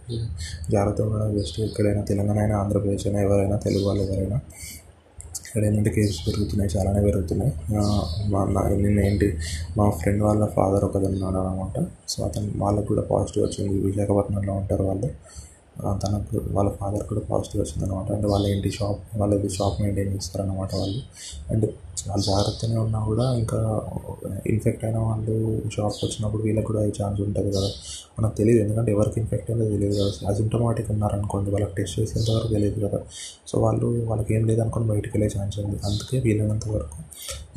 జాగ్రత్తగా 0.71 1.07
ఉండడం. 1.07 1.37
బెస్ట్ 1.37 1.59
ఎక్కడైనా 1.59 2.01
తెలంగాణ 2.01 2.37
అయినా 2.37 2.57
ఆంధ్రప్రదేశ్ 2.57 3.07
అయినా 3.07 3.21
ఎవరైనా 3.21 3.57
తెలుగు 3.57 3.85
వాళ్ళు 3.85 4.03
ఎవరైనా. 4.03 4.39
ఇక్కడ 5.49 5.63
ఏంటంటే 5.65 5.91
కేసెస్ 5.95 6.19
పెరుగుతున్నాయి 6.27 6.69
చాలానే 6.77 7.01
పెరుగుతున్నాయి. 7.05 7.51
మా 8.33 8.41
నిన్న 8.83 8.99
ఏంటి 8.99 9.27
మా 9.77 9.85
ఫ్రెండ్ 9.89 10.23
వాళ్ళ 10.23 10.45
ఫాదర్ 10.57 10.83
ఒకది 10.87 11.05
ఉన్నాడు 11.05 11.37
అనమాట. 11.43 11.85
సో 12.09 12.17
అతను 12.27 12.51
వాళ్ళకు 12.63 12.87
కూడా 12.87 13.03
పాజిటివ్ 13.11 13.43
వచ్చింది. 13.45 13.75
విశాఖపట్నంలో 13.87 14.53
ఉంటారు 14.53 14.83
వాళ్ళు. 14.89 15.09
తనకు 16.03 16.39
వాళ్ళ 16.55 16.69
ఫాదర్ 16.79 17.03
కూడా 17.09 17.21
పాజిటివ్ 17.31 17.59
వచ్చింది 17.63 17.83
అనమాట. 17.87 18.09
అంటే 18.15 18.27
వాళ్ళు 18.31 18.47
ఏంటి 18.47 18.69
షాప్ 18.71 19.01
వాళ్ళది 19.19 19.49
షాప్ 19.57 19.77
మెయింటైన్ 19.81 20.11
చేస్తారనమాట 20.15 20.71
వాళ్ళు. 20.81 21.01
అండ్ 21.51 21.67
వాళ్ళు 22.07 22.23
జాగ్రత్తగానే 22.23 22.77
ఉన్నా 22.77 22.99
కూడా 23.05 23.33
ఇంకా 23.33 23.81
ఇన్ఫెక్ట్ 24.47 24.85
అయిన 24.85 24.97
వాళ్ళు 24.97 25.61
షాప్కి 25.75 26.05
వచ్చినప్పుడు 26.05 26.43
వీళ్ళకి 26.43 26.67
కూడా 26.67 26.79
అయ్యే 26.79 27.03
ఛాన్స్ 27.03 27.21
ఉంటుంది 27.21 27.51
కదా. 27.51 27.69
మనకు 28.19 28.35
తెలియదు 28.35 28.59
ఎందుకంటే 28.63 28.91
ఎవరికి 28.91 29.19
ఇన్ఫెక్ట్ 29.19 29.51
అయిందో 29.51 29.69
తెలియదు 29.69 29.95
కదా. 29.99 30.29
అసిమ్టమాటిక్ 30.29 30.91
ఉన్నారనుకోండి 30.91 31.51
వాళ్ళకి 31.51 31.75
టెస్ట్ 31.75 31.99
చేసేంత 31.99 32.31
వరకు 32.31 32.47
తెలియదు 32.47 32.87
కదా. 32.87 32.99
సో 33.47 33.59
వాళ్ళు 33.59 33.85
వాళ్ళకి 33.85 34.35
ఏం 34.35 34.47
లేదనుకోని 34.47 34.87
బయటికి 34.87 35.17
వెళ్ళే 35.17 35.39
ఛాన్స్ 35.39 35.59
ఉంది. 35.59 35.79
అందుకే 35.85 36.19
వీలైనంత 36.19 36.67
వరకు 36.67 36.97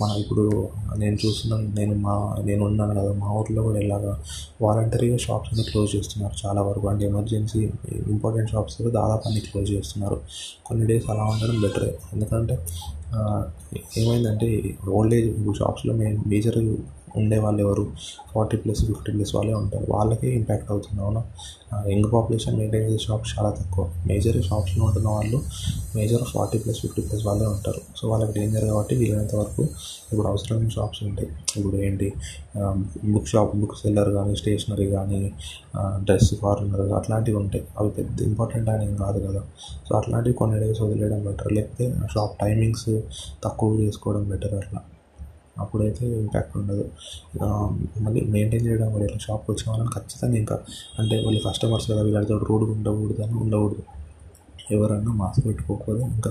మన 0.01 0.11
ఇప్పుడు 0.19 0.69
నేను 0.97 1.17
చూస్తున్నాను 1.27 1.75
నేను 1.75 1.95
మా 1.95 2.37
నేను 2.45 2.65
ఉన్నాను 2.65 3.01
కదా 3.01 3.13
మా 3.13 3.33
ఊర్లో 3.33 3.63
కూడా 3.63 3.79
ఇలాగా 3.79 4.23
వాలంటరీగా 4.63 5.17
షాప్స్ 5.17 5.51
అన్ని 5.53 5.65
క్లోజ్ 5.65 5.97
చేస్తున్నారు 5.97 6.47
చాలా 6.47 6.63
వరకు. 6.63 6.89
అంటే 6.89 7.05
ఎమర్జెన్సీ 7.05 7.71
ఇంపార్టెంట్ 8.07 8.51
షాప్స్ 8.51 8.83
దాదాపు 8.83 9.23
అన్ని 9.27 9.41
క్లోజ్ 9.41 9.71
చేస్తున్నారు. 9.71 10.21
కొన్ని 10.67 10.87
డేస్ 10.87 11.11
అలా 11.11 11.25
ఉండడం 11.25 11.61
బెటర్ 11.61 11.89
ఎందుకంటే 12.13 12.59
ఏమైందంటే 13.99 14.49
ఓల్డ్ 14.91 15.15
ఏజ్ 15.15 15.59
షాప్స్లో 15.59 15.95
మేము 15.95 16.29
మేజర్ 16.29 16.59
ఉండే 17.17 17.39
వాళ్ళు 17.39 17.61
ఎవరు? 17.67 17.85
ఫార్టీ 18.33 18.57
ప్లస్ 18.57 18.83
ఫిఫ్టీ 18.85 19.13
ప్లస్ 19.13 19.35
వాళ్ళే 19.37 19.55
ఉంటారు. 19.55 19.87
వాళ్ళకే 19.89 20.29
ఇంపాక్ట్ 20.35 20.71
అవుతుంది 20.71 21.03
అవునా? 21.03 21.23
యంగ్ 21.93 22.09
పాపులేషన్ 22.13 22.57
మెయింటైన్ 22.59 22.85
చేసే 22.85 22.99
షాప్స్ 22.99 23.39
చాలా 23.39 23.51
తక్కువ. 23.51 23.85
మేజర్ 24.07 24.39
షాప్స్లో 24.43 24.85
ఉంటున్న 24.85 25.09
వాళ్ళు 25.09 25.39
major 25.97 26.25
forty 26.33 26.59
plus 26.59 26.81
fifty 26.81 27.03
plus 27.03 27.27
వాళ్ళే 27.27 27.47
ఉంటారు. 27.47 27.81
సో 27.97 28.09
వాళ్ళకి 28.09 28.33
డేంజర్ 28.39 28.65
కాబట్టి 28.65 28.95
వీలైనంత 28.95 29.35
వరకు 29.35 29.63
ఇప్పుడు 30.13 30.27
అవసరమైన 30.27 30.69
షాప్స్ 30.69 31.03
ఉంటాయి. 31.05 31.29
ఇప్పుడు 31.57 31.77
ఏంటి? 31.77 32.13
బుక్ 33.13 33.27
షాప్ 33.27 33.57
బుక్ 33.57 33.77
సెల్లర్ 33.83 34.11
కానీ 34.11 34.37
స్టేషనరీ 34.37 34.87
కానీ 34.87 35.33
డ్రెస్ 36.05 36.35
కార్నర్ 36.43 36.81
అట్లాంటివి 36.81 37.37
ఉంటాయి. 37.37 37.65
అవి 37.79 37.91
పెద్ద 37.91 38.21
ఇంపార్టెంట్ 38.23 38.71
అని 38.71 38.85
ఏం 38.91 38.97
కాదు 38.97 39.21
కదా. 39.27 39.43
సో 39.89 39.93
అట్లాంటివి 39.97 40.35
కొన్ని 40.35 40.59
డేస్ 40.61 40.83
వదిలేయడం 40.83 41.23
బెటర్ 41.25 41.53
లేకపోతే 41.53 41.87
షాప్ 42.15 42.35
టైమింగ్స్ 42.41 42.91
తక్కువ 43.45 43.81
చేసుకోవడం 43.81 44.25
బెటర్ 44.29 44.55
అట్లా. 44.55 44.83
అప్పుడైతే 45.59 46.21
ఇంపాక్ట్ 46.21 46.57
ఉండదు. 46.57 46.91
మళ్ళీ 48.01 48.21
మెయింటైన్ 48.21 48.67
చేయడం 48.67 48.93
కూడా 48.93 49.05
ఇట్లా 49.05 49.19
షాప్కి 49.19 49.53
వచ్చిన 49.53 49.71
వాళ్ళని 49.71 49.91
ఖచ్చితంగా 49.91 50.37
ఇంకా 50.37 50.59
అంటే 50.99 51.25
వాళ్ళు 51.25 51.41
కస్టమర్స్ 51.49 51.91
కదా 51.91 52.03
వీళ్ళతో 52.03 52.39
రోడ్డు 52.39 52.71
ఉండకూడదు 52.71 53.23
అని 53.23 53.35
ఉండకూడదు. 53.35 53.83
ఎవరన్నా 54.71 55.13
మాస్క్ 55.13 55.47
పెట్టుకోకూడదు 55.47 56.03
ఇంకా 56.03 56.31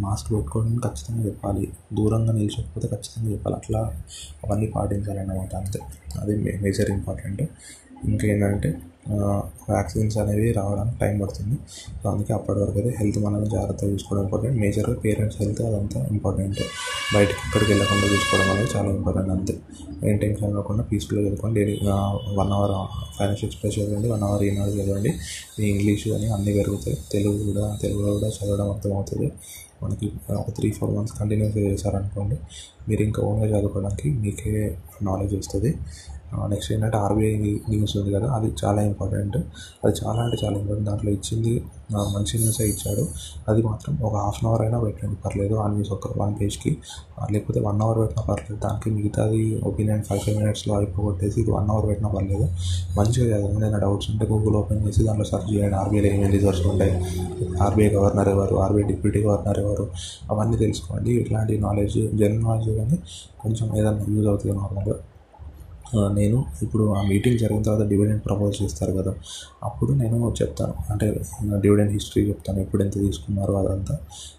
మాస్క్ 0.00 0.32
పెట్టుకోవడం 0.32 0.76
ఖచ్చితంగా 0.76 1.24
చెప్పాలి. 1.26 1.72
దూరంగా 1.92 2.32
నిలిచకపోతే 2.32 2.88
ఖచ్చితంగా 2.88 3.32
చెప్పాలి. 3.32 3.56
అట్లా 3.56 3.80
అవన్నీ 4.44 4.66
పాటించాలన్నమాట 4.66 5.54
అంతే. 5.56 5.80
అది 6.20 6.58
మేజర్ 6.62 6.90
ఇంపార్టెంట్ 6.90 7.42
ఇంకేంటంటే 8.04 8.78
వ్యాక్సిన్స్ 9.70 10.18
అనేవి 10.18 10.52
రావడానికి 10.52 10.98
టైం 10.98 11.14
పడుతుంది. 11.20 11.56
సో 12.02 12.10
అందుకే 12.10 12.32
అప్పటి 12.34 12.58
వరకు 12.60 12.78
అయితే 12.78 12.90
హెల్త్ 12.98 13.18
మనల్ని 13.18 13.50
జాగ్రత్తగా 13.50 13.90
చూసుకోవడం 13.90 14.22
ఇంపార్టెంట్ 14.24 14.60
మేజర్గా 14.60 14.96
పేరెంట్స్ 15.04 15.38
హెల్త్ 15.42 15.62
అదంతా 15.62 16.00
ఇంపార్టెంట్ 16.10 16.60
బయటకి 17.14 17.38
ఎక్కడికి 17.46 17.70
వెళ్ళకుండా 17.72 18.06
చూసుకోవడం 18.14 18.50
అనేది 18.50 18.70
చాలా 18.76 18.88
ఇంపార్టెంట్ 18.98 19.30
అంతే. 19.30 19.54
ఏం 20.08 20.16
టెన్షన్ 20.16 20.52
కాకుండా 20.52 20.84
పీస్ఫుల్గా 20.84 21.26
చదువుకోండి. 21.26 21.60
Daily 21.60 21.76
one 22.40 22.52
hour 22.58 22.74
Financial 23.18 23.50
Express 23.50 23.76
చదవండి. 23.78 24.08
వన్ 24.08 24.22
అవర్ 24.22 24.44
ఈనాడు 24.44 24.70
చదవండి. 24.70 25.12
మీ 25.58 25.66
ఇంగ్లీష్ 25.66 26.08
కానీ 26.08 26.26
అన్నీ 26.26 26.52
పెరుగుతాయి. 26.58 26.96
తెలుగు 27.12 27.44
కూడా 27.44 27.78
తెలుగులో 27.82 28.12
కూడా 28.12 28.28
చదవడం 28.28 28.70
అర్థమవుతుంది. 28.70 29.32
మనకి 29.82 30.12
ఒక 30.40 30.50
త్రీ 30.50 30.70
ఫోర్ 30.70 30.90
మంత్స్ 30.90 31.14
కంటిన్యూస్గా 31.18 31.62
చేశారనుకోండి 31.70 32.36
మీరు 32.88 33.02
ఇంకా 33.02 33.22
ఓన్గా 33.22 33.58
చదువుకోవడానికి 33.58 34.10
మీకే 34.10 34.76
నాలెడ్జ్ 35.02 35.34
వస్తుంది. 35.34 35.70
నెక్స్ట్ 36.52 36.70
ఏంటంటే 36.72 36.96
ఆర్బీఐ 36.96 37.32
న్యూస్ 37.72 37.94
ఉంది 37.96 38.10
కదా 38.12 38.28
అది 38.36 38.48
చాలా 38.62 38.80
ఇంపార్టెంట్ 38.82 39.36
అది 39.84 39.92
చాలా 40.00 40.20
అంటే 40.22 40.36
చాలా 40.44 40.56
ఇంపార్టెంట్ 40.58 40.88
దాంట్లో 40.90 41.10
ఇచ్చింది 41.16 41.54
మంచి 42.14 42.34
న్యూసే 42.42 42.64
ఇచ్చాడు. 42.64 43.04
అది 43.50 43.62
మాత్రం 43.62 43.98
ఒక 44.08 44.14
హాఫ్ 44.24 44.38
అన్ 44.40 44.48
అవర్ 44.50 44.62
అయినా 44.62 44.78
పెట్టండి 44.80 45.16
పర్లేదు. 45.24 45.54
ఆ 45.54 45.66
న్యూస్ 45.72 45.90
ఒక 45.92 46.08
వన్ 46.20 46.34
పేజ్కి 46.40 46.70
లేకపోతే 47.32 47.60
వన్ 47.60 47.80
అవర్ 47.86 47.98
పెట్టినా 48.02 48.22
పర్లేదు. 48.28 48.56
దానికి 48.64 48.90
మిగతాది 48.90 49.42
ఒపీనియన్ 49.70 50.02
ఫైవ్ 50.08 50.20
ఫైవ్ 50.24 50.36
మినిట్స్లో 50.38 50.72
అయిపోగొట్టేసి 50.78 51.40
ఇది 51.40 51.50
వన్ 51.50 51.68
అవర్ 51.74 51.86
పెట్టినా 51.90 52.08
పర్లేదు. 52.08 52.46
మంచిగా 52.98 53.26
చదవండి 53.30 53.60
ఏదైనా 53.60 53.78
డౌట్స్ 53.78 54.10
ఉంటే 54.10 54.26
గూగుల్ 54.32 54.56
ఓపెన్ 54.62 54.82
చేసి 54.86 55.04
దాంట్లో 55.08 55.26
సెర్చ్ 55.32 55.48
చేయండి. 55.52 55.76
ఆర్బీఐలో 55.82 56.08
ఏమేమి 56.12 56.32
రిజర్వ్స్ 56.36 56.66
ఉంటాయి? 56.72 56.94
ఆర్బీఐ 57.66 57.90
గవర్నర్ 57.98 58.30
ఎవరు? 58.34 58.56
ఆర్బీఐ 58.64 58.86
డిప్యూటీ 58.92 59.22
గవర్నర్ 59.28 59.60
ఎవరు? 59.64 59.86
అవన్నీ 60.30 60.56
తెలుసుకోండి. 60.64 61.12
ఇట్లాంటి 61.22 61.54
నాలెడ్జ్ 61.66 61.98
జనరల్ 62.20 62.44
నాలెడ్జ్ 62.48 62.70
కానీ 62.80 62.98
కొంచెం 63.42 63.66
ఏదైనా 63.78 64.04
యూజ్ 64.16 64.28
అవుతుంది 64.32 64.54
నార్మల్గా 64.60 64.96
నేను 65.96 66.44
ఇప్పుడు 66.62 66.84
ఆ 66.92 67.02
మీటింగ్ 67.02 67.38
జరిగిన 67.38 67.62
తర్వాత 67.62 67.88
డివిడెండ్ 67.88 68.24
ప్రపోజ్ 68.24 68.62
చేస్తారు 68.62 68.92
కదా 68.92 69.14
అప్పుడు 69.64 69.92
నేను 69.92 70.34
చెప్తాను. 70.42 70.74
అంటే 70.92 71.20
డివిడెండ్ 71.60 71.92
హిస్టరీ 71.92 72.28
చెప్తాను. 72.28 72.60
ఎప్పుడు 72.60 72.82
ఎంత 72.84 72.94
తీసుకున్నారు 72.94 73.52
అదంతా. 73.52 73.98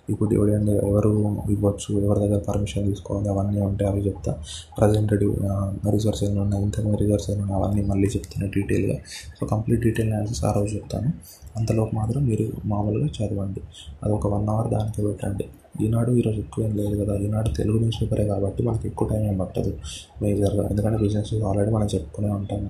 ఇప్పుడు 0.09 0.29
డివిడెండ్ 0.29 0.69
ఎవరు 0.69 1.41
ఇవ్వచ్చు 1.49 1.99
ఎవరి 1.99 2.19
దగ్గర 2.19 2.37
పర్మిషన్ 2.37 2.85
తీసుకోవాలి 2.85 3.29
అవన్నీ 3.29 3.61
ఉంటే 3.61 3.85
అవి 3.85 4.01
చెప్తా. 4.01 4.35
ప్రజెంట్ 4.77 5.13
రిజర్వ్స్ 5.13 6.23
ఏమైనా 6.23 6.41
ఉన్నాయి 6.41 6.63
ఇంతకుముందు 6.63 6.97
రిజర్వ్స్ 6.97 7.31
ఏమైనా 7.31 7.43
ఉన్నాయి 7.43 7.63
అవన్నీ 7.63 7.85
మళ్ళీ 7.85 8.07
చెప్తాను 8.07 8.47
డీటెయిల్గా 8.47 8.97
సో 9.41 9.47
కంప్లీట్ 9.47 9.81
డీటెయిల్ 9.81 10.13
అనాలిసిస్ 10.13 10.45
ఆ 10.45 10.51
రోజు 10.51 10.75
చెప్తాను. 10.75 11.13
అంతలోపు 11.57 11.95
మాత్రం 11.95 12.25
మీరు 12.25 12.51
మామూలుగా 12.65 13.05
చదవండి. 13.05 13.61
అది 14.03 14.13
ఒక 14.13 14.27
వన్ 14.27 14.49
అవర్ 14.49 14.71
దానికి 14.71 15.01
పెట్టండి. 15.01 15.45
ఈనాడు 15.81 16.11
ఈరోజు 16.11 16.37
ఎక్కువ 16.37 16.65
ఏం 16.65 16.75
లేదు 16.77 17.03
కదా. 17.03 17.17
ఈనాడు 17.17 17.49
తెలుగు 17.49 17.77
న్యూస్ 17.77 18.01
పేపరే 18.01 18.25
కాబట్టి 18.25 18.63
మనకి 18.63 18.87
ఎక్కువ 18.87 19.07
టైం 19.07 19.23
ఏం 19.25 19.37
పట్టదు. 19.37 19.77
మేజర్గా 20.21 20.69
ఎందుకంటే 20.69 20.97
బిజినెస్ 20.97 21.33
ఆల్రెడీ 21.33 21.71
మనం 21.71 21.87
చెప్పుకునే 21.95 22.29
ఉంటాము. 22.29 22.69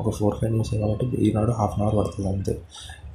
ఒక 0.00 0.10
ఫోర్ 0.10 0.34
ఫైవ్ 0.34 0.52
న్యూస్ 0.52 0.74
కాబట్టి 0.74 1.06
ఈనాడు 1.06 1.50
హాఫ్ 1.50 1.72
అన్ 1.78 1.82
అవర్ 1.82 1.96
పడుతుంది 1.96 2.28
అంతే. 2.28 2.58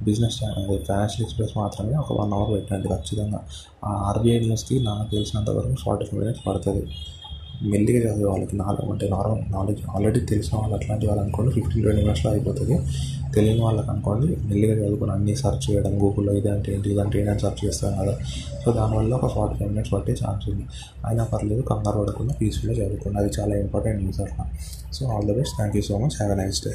బిజినెస్ 0.02 0.36
ఫైనాన్షియల్ 0.38 1.22
ఎక్స్ప్రెస్ 1.22 1.56
మాత్రమే 1.56 1.96
ఒక 1.96 2.20
వన్ 2.20 2.32
అవర్ 2.32 2.50
పెట్టండి 2.50 2.88
ఖచ్చితంగా. 2.88 3.44
ఆ 3.84 3.88
ఆర్బీఐ 3.88 4.40
న్యూస్కి 4.40 4.84
నాకు 4.84 5.10
తెలిసినంత 5.10 5.50
వరకు 5.50 5.74
ఫార్టీ 5.74 6.06
ఫైవ్ 6.06 6.20
మినిట్స్ 6.20 6.46
పడుతుంది. 6.46 6.86
మెల్లిగా 7.72 8.00
చదివే 8.04 8.26
వాళ్ళకి 8.32 8.56
నాలుగు 8.56 8.90
అంటే 8.92 9.06
నార్మల్ 9.14 9.40
నాలెడ్జ్ 9.54 9.82
ఆల్రెడీ 9.94 10.20
తెలిసిన 10.30 10.54
వాళ్ళు 10.60 10.74
అట్లాంటి 10.76 11.06
వాళ్ళు 11.06 11.22
అనుకోండి 11.24 11.50
ఫిఫ్టీన్ 11.56 11.82
ట్వంటీ 11.84 12.02
మినిట్స్లో 12.02 12.30
అయిపోతుంది. 12.32 12.76
తెలియని 13.34 13.62
వాళ్ళకి 13.66 13.90
అనుకోండి 13.90 14.28
మెల్లిగా 14.48 14.74
చదువుకొని 14.78 15.12
అన్ని 15.16 15.34
సర్చ్ 15.42 15.70
చేయడం 15.70 15.92
గూగుల్లో 16.02 16.32
ఇదంటే 16.38 16.72
ఏంటి 16.74 16.88
ఇదంటే 16.94 17.18
ఏంటి 17.20 17.30
అని 17.30 17.40
సెర్చ్ 17.40 17.60
చేస్తాం 17.66 17.92
కదా. 18.00 18.14
సో 18.62 18.72
దానివల్ల 18.78 19.14
ఒక 19.20 19.28
ఫార్టీ 19.34 19.56
ఫైవ్ 19.58 19.70
మినిట్స్ 19.72 19.92
పట్టే 19.94 20.14
ఛాన్స్ 20.22 20.46
ఉంది. 20.52 20.64
అయినా 21.08 21.24
పర్లేదు 21.24 21.62
కంగారు 21.62 21.98
పడకుండా 22.02 22.34
పీస్ఫుల్గా 22.40 22.76
చదువుకోండి. 22.80 23.18
అది 23.22 23.32
చాలా 23.40 23.56
ఇంపార్టెంట్ 23.64 24.00
న్యూస్ 24.02 24.20
అట్లా 24.26 24.46
so 24.98 25.06
all 25.06 25.28
the 25.32 25.36
best 25.40 25.56
thank 25.56 25.76
you 25.76 25.82
so 25.90 25.98
much 26.04 26.16
have 26.20 26.32
a 26.32 26.38
nice 26.42 26.68
day 26.68 26.72